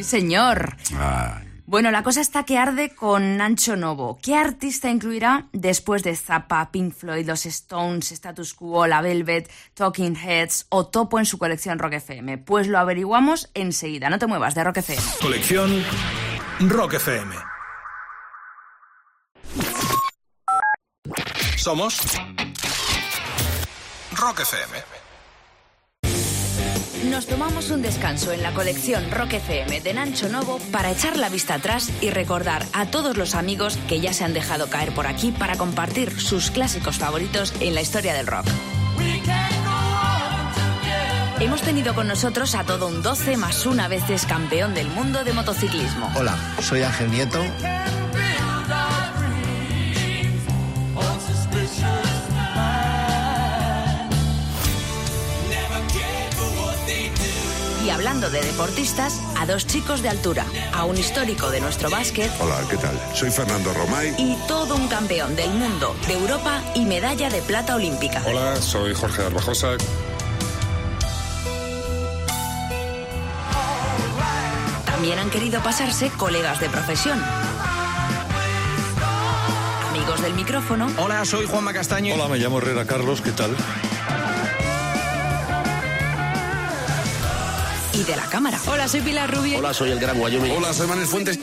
[0.10, 0.76] señor.
[0.98, 4.18] Ay, Bueno, la cosa está que arde con Nacho Novo.
[4.24, 10.16] ¿Qué artista incluirá después de Zappa, Pink Floyd, Los Stones, Status Quo, La Velvet, Talking
[10.16, 12.40] Heads o Topo en su colección Rock FM?
[12.40, 14.10] Pues lo averiguamos enseguida.
[14.10, 15.02] No te muevas de Rock FM.
[15.22, 15.84] Colección
[16.62, 17.36] Rock FM.
[21.56, 22.02] Somos
[24.16, 24.99] Rock FM.
[27.06, 31.30] Nos tomamos un descanso en la colección Rock FM de Nacho Novo para echar la
[31.30, 35.08] vista atrás y recordar a todos los amigos que ya se han dejado caer por
[35.08, 38.46] aquí para compartir sus clásicos favoritos en la historia del rock.
[41.40, 45.32] Hemos tenido con nosotros a todo un 12 más una veces campeón del mundo de
[45.32, 46.12] motociclismo.
[46.16, 47.42] Hola, soy Ángel Nieto.
[57.86, 62.30] Y hablando de deportistas, a dos chicos de altura, a un histórico de nuestro básquet
[62.40, 63.00] Hola, ¿qué tal?
[63.16, 64.14] Soy Fernando Romay.
[64.18, 68.22] y todo un campeón del mundo, de Europa y medalla de plata olímpica.
[68.28, 69.78] Hola, soy Jorge Arbajosa.
[74.86, 77.22] También han querido pasarse colegas de profesión.
[79.90, 82.14] Amigos del micrófono Hola, soy Juanma Castaño.
[82.16, 83.56] Hola, me llamo Herrera Carlos, ¿qué tal?
[88.00, 88.60] Y de la cámara.
[88.68, 89.58] Hola, soy Pilar Rubio.
[89.58, 90.52] Hola, soy el Gran Wyoming.
[90.52, 91.40] Hola, soy Manuel Fuentes.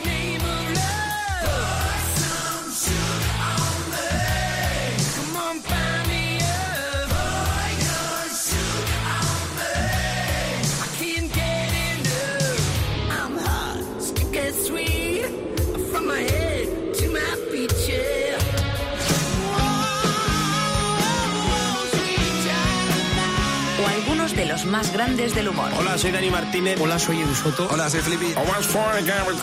[24.67, 25.69] Más grandes del humor.
[25.77, 26.79] Hola, soy Dani Martínez.
[26.79, 27.67] Hola, soy Edu Soto.
[27.71, 28.35] Hola, soy Felipe.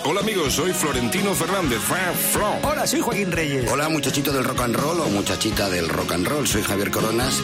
[0.04, 1.80] Hola, amigos, soy Florentino Fernández.
[2.62, 3.70] Hola, soy Joaquín Reyes.
[3.70, 6.46] Hola, muchachito del rock and roll o muchachita del rock and roll.
[6.46, 7.42] Soy Javier Coronas.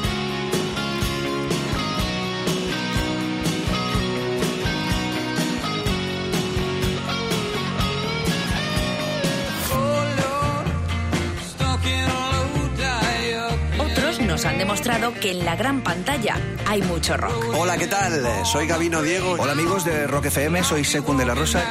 [15.20, 17.54] Que en la gran pantalla hay mucho rock.
[17.54, 18.24] Hola, ¿qué tal?
[18.44, 19.36] Soy Gabino Diego.
[19.38, 20.64] Hola, amigos de Rock FM.
[20.64, 21.62] Soy Secund de la Rosa.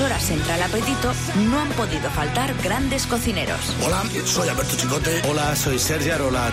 [0.00, 1.12] Horas entra el apetito,
[1.50, 3.76] no han podido faltar grandes cocineros.
[3.84, 5.22] Hola, soy Alberto Chicote.
[5.28, 6.52] Hola, soy Sergio Arolat.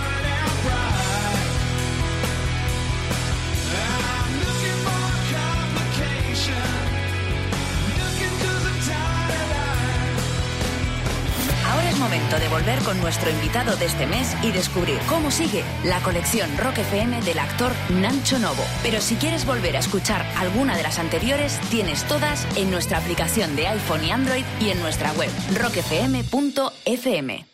[12.40, 16.80] De volver con nuestro invitado de este mes y descubrir cómo sigue la colección Rock
[16.80, 18.64] FM del actor Nancho Novo.
[18.82, 23.56] Pero si quieres volver a escuchar alguna de las anteriores, tienes todas en nuestra aplicación
[23.56, 27.46] de iPhone y Android y en nuestra web rockfm.fm.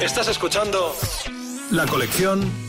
[0.00, 0.94] Estás escuchando
[1.70, 2.63] la colección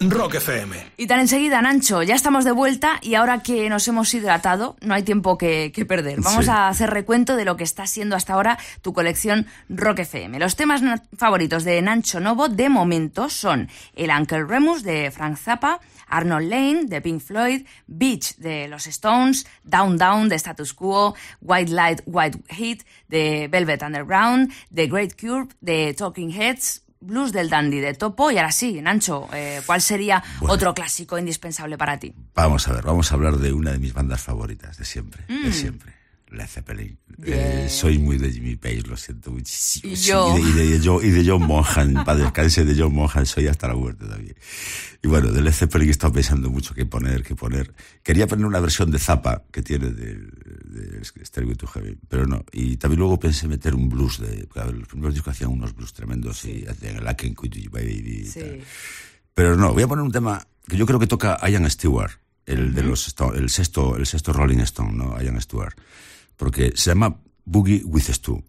[0.00, 0.76] Rock FM.
[0.96, 4.94] Y tan enseguida, Nancho, ya estamos de vuelta y ahora que nos hemos hidratado, no
[4.94, 6.20] hay tiempo que, que perder.
[6.20, 6.50] Vamos Sí.
[6.50, 10.38] a hacer recuento de lo que está siendo hasta ahora tu colección Rock FM.
[10.38, 10.82] Los temas
[11.16, 16.84] favoritos de Nancho Novo de momento son el Uncle Remus de Frank Zappa, Arnold Lane
[16.84, 22.38] de Pink Floyd, Beach de los Stones, Down Down de Status Quo, White Light, White
[22.50, 28.30] Heat de Velvet Underground, The Great Cure de Talking Heads, Blues del Dandy de Topo
[28.30, 30.54] y ahora sí, Nancho, eh, ¿cuál sería Bueno.
[30.54, 32.14] otro clásico indispensable para ti?
[32.34, 35.44] Vamos a ver, vamos a hablar de una de mis bandas favoritas de siempre, Mm.
[35.44, 35.92] de siempre.
[36.30, 36.98] Led Zeppelin.
[37.24, 39.92] Eh, soy muy de Jimmy Page, lo siento muchísimo.
[39.92, 40.36] Y Sí, yo.
[40.38, 43.46] Y, de, y de John, y de John Monaghan, para descanse de John Monaghan, soy
[43.46, 44.36] hasta la muerte también.
[45.02, 47.72] Y bueno, de Led Zeppelin he estado pensando mucho qué poner, qué poner.
[48.02, 52.44] Quería poner una versión de Zappa que tiene de, de Stairway to Heaven, pero no.
[52.52, 56.44] Y también luego pensé meter un blues de, los primeros discos hacían unos blues tremendos
[56.44, 58.60] y hacían el I Can Quit You Baby y tal.
[59.34, 62.10] Pero no, voy a poner un tema que yo creo que toca Ian Stewart,
[62.44, 65.20] el de los el sexto, el sexto Rolling Stone, ¿no?
[65.22, 65.74] Ian Stewart.
[66.38, 68.42] Porque se llama Boogie with Stu.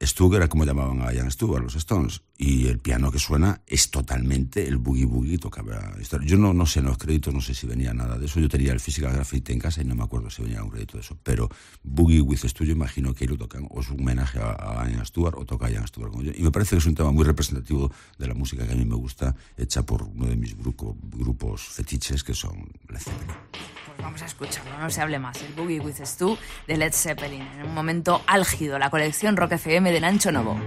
[0.00, 3.90] Stu era como llamaban a Ian Stewart, los Stones, y el piano que suena es
[3.90, 5.94] totalmente el boogie boogie tocaba.
[6.24, 8.40] Yo no, no sé, en los créditos no sé si venía nada de eso.
[8.40, 10.96] Yo tenía el Physical Graffiti en casa y no me acuerdo si venía un crédito
[10.96, 11.16] de eso.
[11.22, 11.48] Pero
[11.82, 15.36] Boogie with Stu, yo imagino que lo tocan, o es un homenaje a, Ian Stewart,
[15.38, 18.26] o toca a Ian Stewart Y me parece que es un tema muy representativo de
[18.26, 22.34] la música que a mí me gusta, hecha por uno de mis grupos fetiches que
[22.34, 23.83] son Led Zeppelin.
[23.96, 25.40] Pues vamos a escucharlo, no se hable más.
[25.42, 26.36] El Boogie with Stu
[26.66, 30.58] de Led Zeppelin, en un momento álgido, la colección Rock FM de Nancho Novo.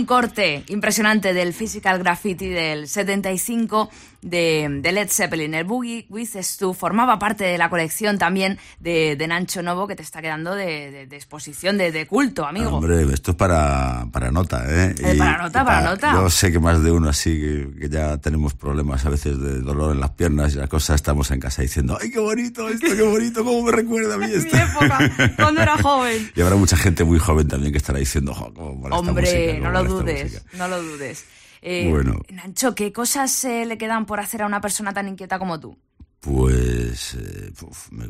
[0.00, 3.90] Un corte impresionante del Physical Graffiti del 75
[4.22, 5.54] de, Led Zeppelin.
[5.54, 9.96] El Boogie with Stu formaba parte de la colección también de, de Nancho Novo que
[9.96, 12.76] te está quedando de, exposición, de, culto, amigo.
[12.76, 14.94] Hombre, esto es para, para nota, ¿eh?
[14.98, 16.12] eh para nota, para, nota.
[16.12, 17.38] Yo sé que más de uno así,
[17.78, 21.30] que, ya tenemos problemas a veces de dolor en las piernas y las cosas, estamos
[21.30, 23.44] en casa diciendo, ¡ay, qué bonito esto, qué bonito!
[23.44, 24.56] ¿Cómo me recuerda a mí esto?
[24.56, 26.30] Mi época, cuando era joven.
[26.40, 30.68] Y habrá mucha gente muy joven también que estará diciendo, Hombre, no lo dudes, no
[30.68, 31.24] lo dudes.
[31.62, 32.22] Eh, bueno.
[32.30, 35.76] Nancho, ¿qué cosas eh, le quedan por hacer a una persona tan inquieta como tú?
[36.20, 37.52] Pues eh,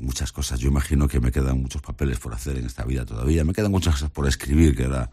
[0.00, 0.58] muchas cosas.
[0.58, 3.44] Yo imagino que me quedan muchos papeles por hacer en esta vida todavía.
[3.44, 5.10] Me quedan muchas cosas por escribir, que era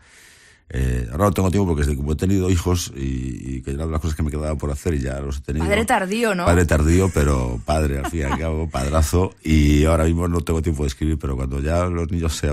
[0.69, 3.89] Eh, ahora no tengo tiempo porque desde como he tenido hijos y, y que eran
[3.89, 5.65] las cosas que me quedaban por hacer y ya los he tenido.
[5.65, 6.45] Padre tardío, ¿no?
[6.45, 9.33] Padre tardío, pero padre al fin y al cabo, padrazo.
[9.41, 12.49] Y ahora mismo no tengo tiempo de escribir, pero cuando ya los niños se,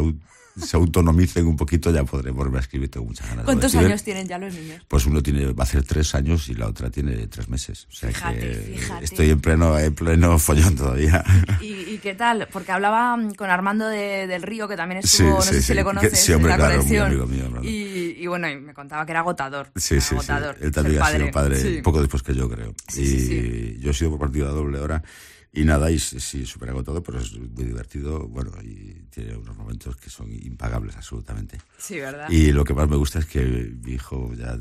[0.56, 2.90] se autonomicen un poquito ya podré volver a escribir.
[2.90, 3.42] Tengo muchas ganas.
[3.42, 3.88] de ¿Cuántos escribir.
[3.92, 4.82] años tienen ya los niños?
[4.88, 7.86] Pues uno tiene, va a hacer tres años y la otra tiene tres meses.
[7.90, 9.04] O sea Fíjate, que fíjate.
[9.04, 11.24] estoy en pleno, en pleno follón todavía.
[11.60, 12.48] ¿Y, y qué tal?
[12.52, 15.60] Porque hablaba mm, con Armando de- del Río, que también Sí, estuvo, no sí, sé
[15.60, 15.62] sí.
[15.68, 18.56] si le conoces, sí, hombre, en la claro, muy amigo mío, y, y bueno, y
[18.60, 19.70] me contaba que era agotador.
[19.76, 20.14] Sí, sí, sí.
[20.14, 21.76] agotador Él también ha sido padre Sí.
[21.78, 22.74] un poco después que yo, creo.
[22.88, 23.76] Sí, y sí, sí.
[23.80, 25.02] yo he sido por partida doble ahora.
[25.56, 28.26] Y nada, y sí, sí, súper agotado, pero es muy divertido.
[28.26, 31.58] Bueno, y tiene unos momentos que son impagables, absolutamente.
[31.78, 32.28] Sí, ¿verdad?
[32.28, 33.40] Y lo que más me gusta es que
[33.84, 34.58] mi hijo ya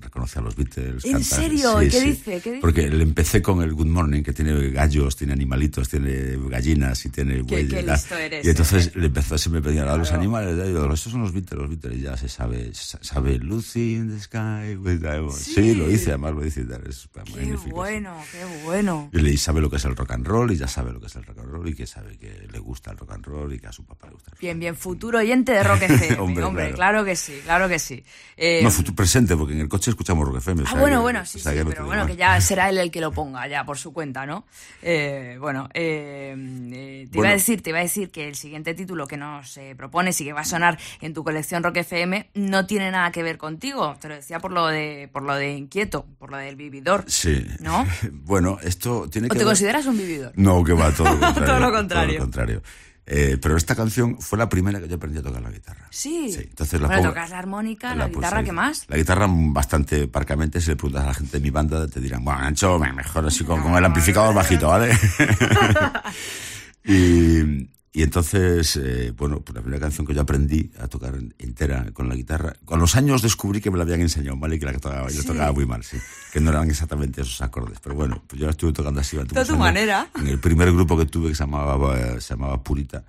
[0.00, 1.04] reconoce a los Beatles.
[1.04, 1.78] ¿En serio?
[1.80, 2.06] Sí, ¿Qué sí.
[2.08, 2.24] dice?
[2.40, 2.58] ¿Qué dice?
[2.60, 7.10] Porque le empecé con el Good Morning, que tiene gallos, tiene animalitos, tiene gallinas y
[7.10, 7.68] tiene bueyes.
[7.70, 7.94] qué ¿verdad?
[7.96, 8.92] listo eres, y entonces ¿eh?
[8.96, 10.56] le empezó, se me pedían a los animales.
[10.56, 11.98] Yo, estos son los Beatles, los Beatles.
[11.98, 14.76] Y ya se sabe, sa- sabe Lucy in the Sky.
[14.76, 15.36] with diamonds".
[15.36, 15.74] Sí, Sí.
[15.74, 16.62] lo dice, además lo dice.
[16.88, 17.76] Es Qué magnífico.
[17.76, 19.10] bueno, qué bueno.
[19.12, 21.06] Y le sabe lo que es el rock and roll y ya sabe lo que
[21.06, 23.52] es el rock and roll y que sabe que le gusta el rock and roll
[23.52, 24.30] y que a su papá le gusta.
[24.32, 26.18] el Bien, bien, futuro oyente de Rock FM.
[26.20, 26.76] hombre, Hombre, claro.
[26.76, 27.04] claro.
[27.04, 28.02] que sí, claro que sí.
[28.36, 30.62] Eh, No, futuro presente, porque en el coche escuchamos Rock FM.
[30.62, 32.68] o Ah, sea bueno, que- bueno, o sí, sea sí, pero bueno, que ya será
[32.70, 34.44] él el que lo ponga, ya por su cuenta, ¿no?
[34.82, 36.34] Eh, bueno, eh,
[36.72, 39.58] eh, te iba a decir, te iba a decir que el siguiente título que nos
[39.76, 43.22] propones y que va a sonar en tu colección Rock FM no tiene nada que
[43.22, 43.96] ver contigo.
[44.00, 47.04] Te lo decía por lo de, por lo de inquieto, por lo del vividor.
[47.08, 47.46] Sí.
[47.60, 47.86] ¿No?
[48.12, 50.32] bueno, esto tiene ¿O que te ver- consideras un vividor?
[50.36, 51.44] No, que va, todo lo contrario.
[51.46, 52.06] Todo lo contrario.
[52.14, 52.62] Todo lo contrario.
[53.08, 55.86] Eh, pero esta canción fue la primera que yo aprendí a tocar la guitarra.
[55.90, 56.34] Sí.
[56.36, 58.42] entonces la bueno, pongo- tocas la armónica, la, guitarra.
[58.42, 58.84] ¿qué más?
[58.88, 62.24] La guitarra bastante parcamente, si le preguntas a la gente de mi banda, te dirán,
[62.24, 64.90] bueno, Ancho, mejor así con, con el amplificador bajito, ¿vale?
[66.84, 71.90] y, y entonces, eh, bueno, pues la primera canción que yo aprendí a tocar entera
[71.94, 74.56] con la guitarra, con los años descubrí que me la habían enseñado, ¿vale?
[74.56, 75.96] Y que la tocaba, yo tocaba muy mal, sí.
[76.30, 77.78] Que no eran exactamente esos acordes.
[77.82, 80.10] Pero bueno, pues yo la estuve tocando así De tu manera.
[80.14, 83.02] En el primer grupo que tuve que se llamaba, se llamaba Purita,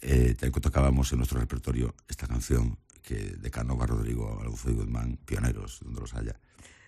[0.00, 5.80] eh, tocábamos en nuestro repertorio esta canción que de Canova, Rodrigo, Alonso y Guzmán, pioneros,
[5.84, 6.40] donde los haya.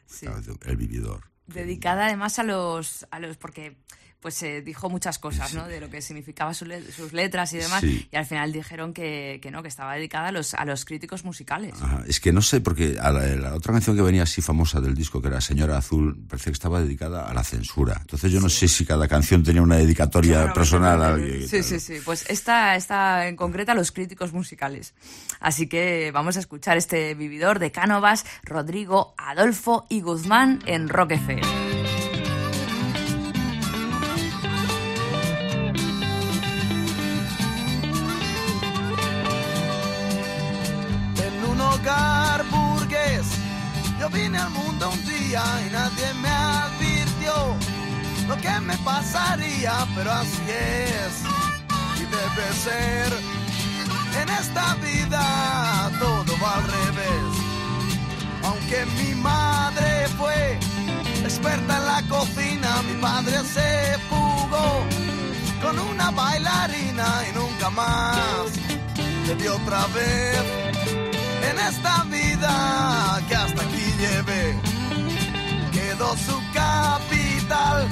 [0.06, 0.24] Sí.
[0.64, 1.24] El Vividor.
[1.46, 3.76] Dedicada además a los, a los porque
[4.22, 5.66] pues se dijo muchas cosas, ¿no?
[5.66, 7.80] De lo que significaba su le- sus letras y demás.
[7.80, 8.08] Sí.
[8.10, 11.24] Y al final dijeron que, que no, que estaba dedicada a los, a los críticos
[11.24, 11.74] musicales.
[11.82, 14.80] Ajá, Es que no sé, porque a la, la otra canción que venía así famosa
[14.80, 17.98] del disco, que era Señora Azul, parecía que estaba dedicada a la censura.
[18.00, 21.02] Entonces yo no sé si cada canción tenía una dedicatoria Claro, personal.
[21.02, 21.94] a alguien Sí, tal, sí, sí.
[22.04, 24.94] Pues esta está en concreta a los críticos musicales.
[25.40, 31.12] Así que vamos a escuchar este vividor de Cánovas, Rodrigo, Adolfo y Guzmán en Rock
[44.43, 47.34] al mundo un día y nadie me advirtió
[48.28, 51.14] lo que me pasaría, pero así es
[52.01, 53.11] y debe ser.
[54.20, 57.32] En esta vida todo va al revés.
[58.45, 60.59] Aunque mi madre fue
[61.24, 64.68] experta en la cocina, mi padre se fugó
[65.62, 68.47] con una bailarina y nunca más
[69.26, 70.43] le dio otra vez
[71.51, 72.11] en esta vida
[73.28, 74.61] que hasta aquí llevé.
[75.72, 77.86] Quedó su capital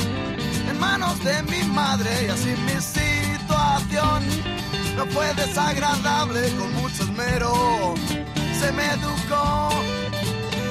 [0.69, 4.25] en manos de mi madre y así mi situación
[4.97, 7.95] no fue desagradable con mucho esmero.
[8.61, 9.71] Se me educó,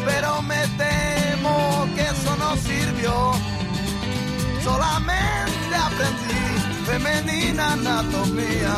[0.06, 3.32] pero me temo que eso no sirvió.
[4.64, 6.50] Solamente aprendí
[6.86, 8.76] femenina anatomía.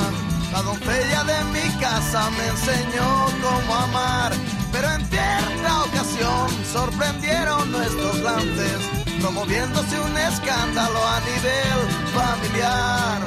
[0.51, 4.33] La doncella de mi casa me enseñó cómo amar,
[4.71, 8.77] pero en cierta ocasión sorprendieron nuestros lances,
[9.19, 11.79] promoviéndose un escándalo a nivel
[12.13, 13.21] familiar.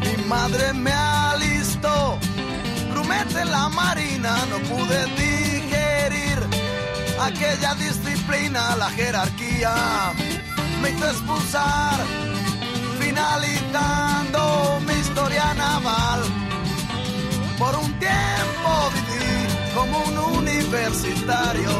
[0.00, 2.18] Mi madre me alistó,
[2.90, 6.38] grumete en la marina, no pude digerir
[7.20, 9.74] aquella disciplina, la jerarquía
[10.82, 12.00] me hizo expulsar,
[13.12, 16.20] finalizando mi historia naval.
[17.58, 19.36] Por un tiempo viví
[19.74, 21.70] como un universitario,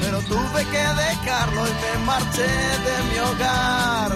[0.00, 2.52] pero tuve que dejarlo y me marché
[2.86, 4.10] de mi hogar.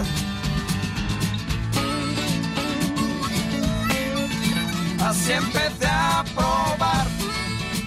[5.08, 7.06] Así empecé a probar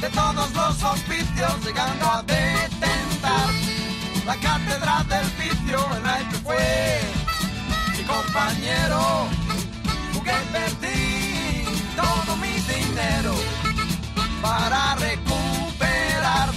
[0.01, 3.49] de todos los oficios, llegando a detentar
[4.25, 5.79] la cátedra del vicio
[8.07, 9.27] compañero,
[10.13, 13.35] jugué y perdí todo mi dinero
[14.41, 16.49] para recuperar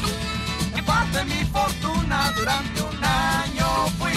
[0.77, 2.33] en parte mi fortuna.
[2.37, 4.13] Durante un año fui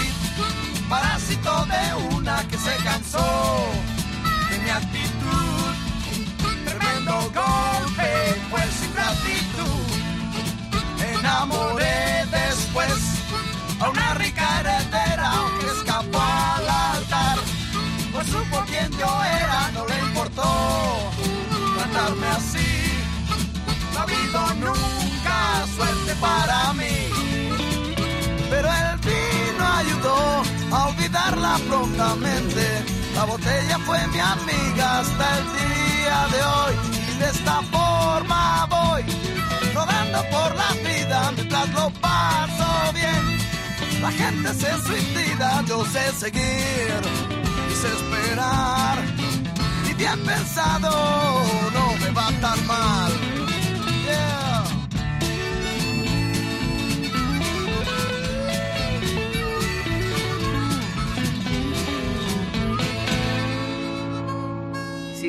[0.89, 3.65] parásito de una que se cansó
[4.49, 5.73] de mi actitud,
[6.65, 8.11] tremendo golpe,
[8.51, 9.85] pues sin gratitud,
[10.99, 12.93] me enamoré después
[13.79, 14.32] a una rica
[18.91, 20.43] yo era, no le importó
[21.77, 22.73] tratarme así.
[23.93, 26.95] No ha habido nunca suerte para mí.
[28.49, 32.85] Pero el vino ayudó a olvidarla prontamente.
[33.15, 36.73] La botella fue mi amiga hasta el día de hoy.
[37.13, 39.03] Y de esta forma voy
[39.73, 44.01] rodando por la vida mientras lo paso bien.
[44.01, 47.42] La gente se suicida, yo sé seguir
[47.83, 49.03] y sé esperar.
[49.89, 50.89] Y bien pensado,
[51.73, 53.32] no me va tan mal.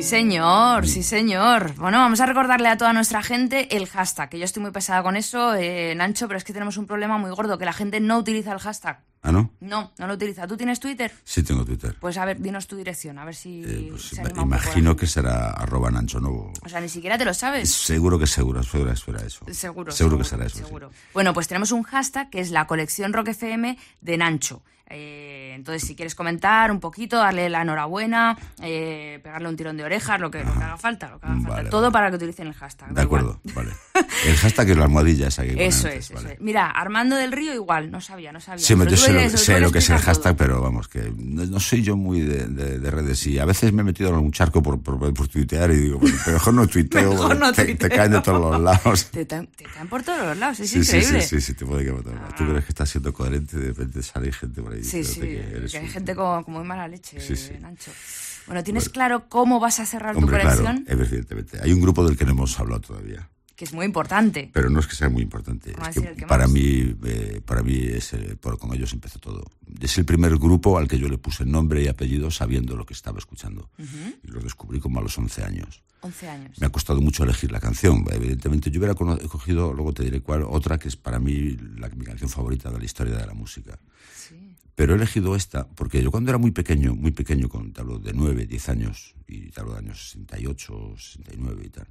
[0.05, 1.73] Señor, sí, señor.
[1.75, 5.01] Bueno, vamos a recordarle a toda nuestra gente el hashtag, que yo estoy muy pesada
[5.01, 7.99] con eso, eh, Nancho, pero es que tenemos un problema muy gordo, que la gente
[7.99, 9.03] no utiliza el hashtag.
[9.23, 9.51] ¿Ah, no?
[9.59, 10.45] No, no lo utiliza.
[10.45, 11.11] ¿Tú tienes Twitter?
[11.23, 11.95] Sí, tengo Twitter.
[11.99, 14.55] Pues a ver, dinos tu dirección, a ver si Eh, pues, se anima un poco
[14.55, 16.53] la imagino que será arroba Nancho Novo.
[16.63, 17.71] O sea, ni siquiera te lo sabes.
[17.71, 19.45] Seguro que seguro, seguro que será eso.
[19.51, 19.91] Seguro.
[19.91, 20.57] Seguro que será eso.
[20.59, 20.63] sí.
[20.63, 20.91] seguro.
[21.15, 24.61] Bueno, pues tenemos un hashtag que es la colección Rock FM de Nancho.
[24.89, 29.83] Eh, entonces, si quieres comentar un poquito, darle la enhorabuena, eh, pegarle un tirón de
[29.83, 31.49] orejas, lo que, lo que haga falta, lo que haga falta.
[31.55, 31.93] Vale, Todo vale.
[31.93, 32.93] para que utilicen el hashtag.
[32.93, 33.21] De igual.
[33.21, 33.71] acuerdo, vale.
[34.27, 36.27] El hashtag es la almohadilla esa que Eso antes, es, vale.
[36.27, 36.41] eso es.
[36.41, 38.63] Mira, Armando del Río igual, no sabía, no sabía.
[38.63, 40.05] Sí, Pero yo sé, lo, sé lo que es el todo.
[40.05, 43.45] hashtag, pero vamos, que no, no soy yo muy de, de- de redes y a
[43.45, 46.53] veces me he metido en un charco por, por, por tuitear y digo, bueno, mejor
[46.53, 49.05] no tuiteo, Mejor no te, caen de todos los lados.
[49.09, 51.21] Te, caen- te caen por todos los lados, es Sí, sí, increíble.
[51.21, 52.35] sí, sí, sí, te puede caer por todos lados.
[52.35, 55.19] Tú crees que estás siendo coherente y de repente sale gente por ahí Sí, sí,
[55.21, 57.53] que eres que hay un- gente con, con muy mala leche, Sí, sí.
[58.47, 60.85] Bueno, ¿tienes claro cómo vas a cerrar Hombre, tu claro, colección?
[60.87, 61.59] evidentemente.
[61.63, 63.29] Hay un grupo del que no hemos hablado todavía.
[63.55, 64.49] Que es muy importante.
[64.53, 65.71] Pero no es que sea muy importante.
[65.71, 69.45] Es que que para mí, eh, para mí es, eh, por, con ellos empezó todo.
[69.79, 72.93] Es el primer grupo al que yo le puse nombre y apellido sabiendo lo que
[72.93, 73.69] estaba escuchando.
[74.23, 75.81] Y lo descubrí como a los 11 años.
[76.01, 76.59] 11 años.
[76.59, 78.03] Me ha costado mucho elegir la canción.
[78.11, 82.03] Evidentemente, yo hubiera cogido, luego te diré cuál, otra que es para mí la, mi
[82.03, 83.79] canción favorita de la historia de la música.
[84.75, 87.97] Pero he elegido esta porque yo cuando era muy pequeño, muy pequeño, con, te hablo
[87.99, 91.87] de 9, 10 años, y te hablo de años 68, 69 y tal,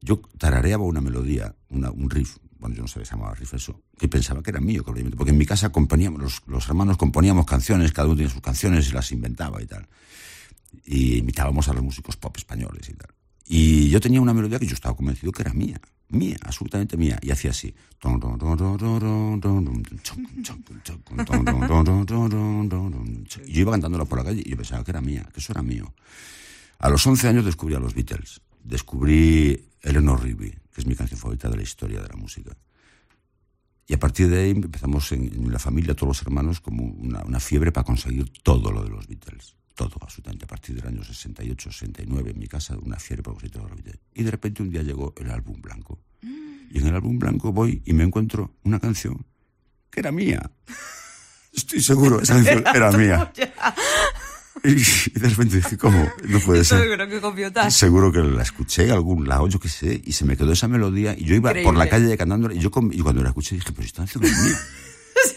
[0.00, 3.82] yo tarareaba una melodía, una- un riff, bueno, yo no sabía si llamaba riff eso,
[3.98, 7.92] que pensaba que era mío, porque en mi casa componíamos, los, los hermanos componíamos canciones,
[7.92, 9.86] cada uno tenía sus canciones y las inventaba y tal.
[10.84, 13.10] Y imitábamos a los músicos pop españoles y tal.
[13.46, 17.18] Y yo tenía una melodía que yo estaba convencido que era mía, mía, absolutamente mía,
[17.22, 17.74] y hacía así.
[23.46, 25.52] Y yo iba cantándola por la calle y yo pensaba que era mía, que eso
[25.52, 25.94] era mío.
[26.78, 28.40] A los 11 años descubrí a los Beatles.
[28.62, 32.56] Descubrí Eleanor Rigby, que es mi canción favorita de la historia de la música.
[33.86, 37.22] Y a partir de ahí empezamos en, en la familia, todos los hermanos, como una,
[37.24, 39.56] una fiebre para conseguir todo lo de los Beatles.
[39.74, 40.44] Todo, absolutamente.
[40.44, 43.98] A partir del año 68, 69, en mi casa, una fiebre lo de.
[44.14, 46.00] Y de repente un día llegó el álbum blanco.
[46.22, 49.24] Y en el álbum blanco voy y me encuentro una canción
[49.90, 50.50] que era mía.
[51.52, 53.32] Estoy seguro, esa canción era mía.
[54.64, 56.10] Y, de repente dije, ¿cómo?
[56.24, 56.80] No puede ser.
[56.80, 57.70] Seguro que.
[57.70, 61.14] Seguro que la escuché algún lado, yo qué sé, y se me quedó esa melodía.
[61.16, 61.88] Y yo iba por la Increíble.
[61.90, 64.58] calle cantándola, y, yo y cuando la escuché dije, pero esta canción es mía.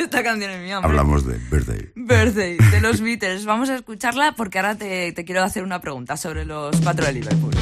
[0.07, 0.91] Esta canción es mía, hombre.
[0.91, 1.89] Hablamos de Birthday.
[1.93, 3.43] Birthday, de los Beatles.
[3.43, 7.11] Vamos a escucharla porque ahora te, te quiero hacer una pregunta sobre los cuatro de
[7.11, 7.53] Liverpool.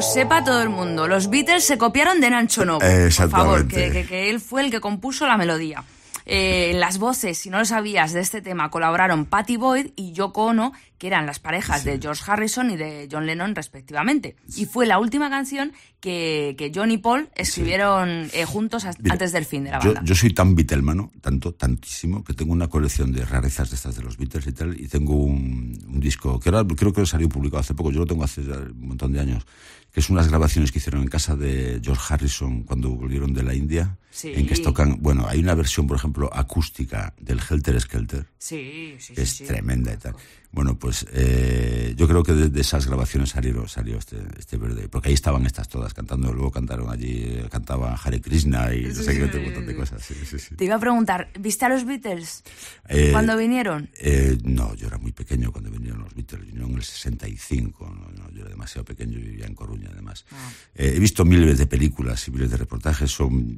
[0.00, 1.06] Lo sepa todo el mundo.
[1.06, 2.80] Los Beatles se copiaron de Nacho Novo.
[2.80, 5.84] Por favor, que, que, que él fue el que compuso la melodía.
[6.24, 10.12] Eh, en las voces, si no lo sabías, de este tema colaboraron Patty Boyd y
[10.12, 14.36] Yoko Ono, que eran las parejas de George Harrison y de John Lennon respectivamente.
[14.56, 19.32] Y fue la última canción que, que John y Paul escribieron eh, juntos Mira, antes
[19.32, 20.02] del fin de la Yo, banda.
[20.04, 24.02] yo soy tan Beatlemano, tanto, tantísimo, que tengo una colección de rarezas de estas de
[24.02, 27.60] los Beatles y tal, y tengo un, un disco que ahora creo que salió publicado
[27.60, 29.44] hace poco, yo lo tengo hace ya un montón de años,
[29.92, 33.54] que es unas grabaciones que hicieron en casa de George Harrison cuando volvieron de la
[33.54, 34.32] India, Sí.
[34.34, 39.14] en que tocan, bueno, hay una versión, por ejemplo, acústica del Helter Skelter, Sí, sí,
[39.14, 39.44] que sí.
[39.44, 40.14] es tremenda y tal.
[40.52, 44.88] Bueno, pues eh, yo creo que de, de esas grabaciones salieron, salió este, este verde,
[44.88, 48.94] porque ahí estaban estas todas cantando, luego cantaron allí, eh, cantaban Hare Krishna y no
[48.94, 50.02] sé qué, un montón de cosas.
[50.02, 50.56] Sí, sí, sí.
[50.56, 52.42] Te iba a preguntar, ¿viste a los Beatles
[52.88, 53.90] Eh, cuando vinieron?
[54.00, 58.10] eh, no, yo era muy pequeño cuando vinieron los Beatles, vinieron en el 65, no,
[58.10, 60.24] no, yo era demasiado pequeño, yo vivía en Coruña además.
[60.74, 63.56] Eh, he visto miles de películas y miles de reportajes, son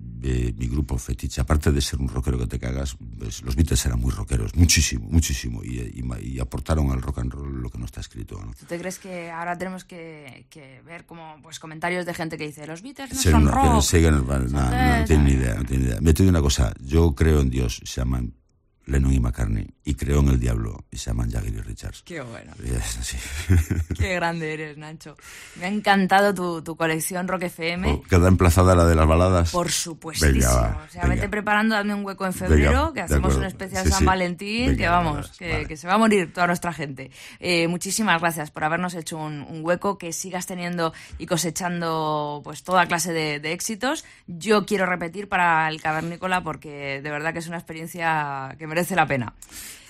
[0.56, 4.00] mi grupo fetiche, aparte de ser un rockero que te cagas, pues, los Beatles eran
[4.00, 8.00] muy rockeros, muchísimo, muchísimo, y, y aportaron al rock and roll lo que no está
[8.00, 8.40] escrito.
[8.40, 8.52] ¿no?
[8.58, 12.46] ¿Tú te crees que ahora tenemos que, que ver como pues comentarios de gente que
[12.46, 13.82] dice los Beatles no son rock?
[13.82, 16.00] sigan- no, no, no, no tienen ni idea, no tienen ni idea.
[16.00, 18.34] Me te digo una cosa, yo creo en Dios, se llaman
[18.86, 22.02] Lennon y McCartnney, y creo en el diablo, y se llaman Jagger y Richards.
[22.02, 22.52] Qué bueno.
[22.64, 23.16] Y es así.
[23.96, 25.16] Qué grande eres, Nacho.
[25.56, 27.92] Me ha encantado tu, tu colección Rock FM.
[27.92, 29.52] Oh, Queda emplazada la de las baladas.
[29.52, 30.32] Por supuestísimo.
[30.32, 31.14] Venga, o sea, venga.
[31.14, 34.04] vete preparando, dame un hueco en febrero, Venga, que hacemos un especial Sí, San sí.
[34.04, 35.66] Valentín, que vamos, que, vale.
[35.66, 37.10] que se va a morir toda nuestra gente.
[37.40, 42.62] Eh, muchísimas gracias por habernos hecho un, un hueco, que sigas teniendo y cosechando pues
[42.64, 44.04] toda clase de, de éxitos.
[44.26, 48.96] Yo quiero repetir para el Cavernícola porque de verdad que es una experiencia que merece
[48.96, 49.32] la pena.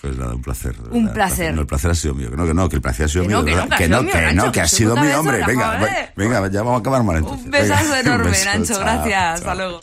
[0.01, 0.75] Pues nada, un placer.
[0.91, 1.53] Un verdad, placer.
[1.55, 2.29] No, el placer ha sido mío.
[2.29, 3.39] Que no, que no, que el placer ha sido Que mío.
[3.39, 5.41] no, que no, que que no, que no, Nacho, que ha sido mío, hombre.
[5.47, 5.79] Venga,
[6.15, 7.45] venga, ya vamos a acabar mal entonces.
[7.45, 8.79] Un besazo Venga, enorme, Nacho.
[8.79, 9.09] gracias.
[9.11, 9.33] chao.
[9.35, 9.81] Hasta luego.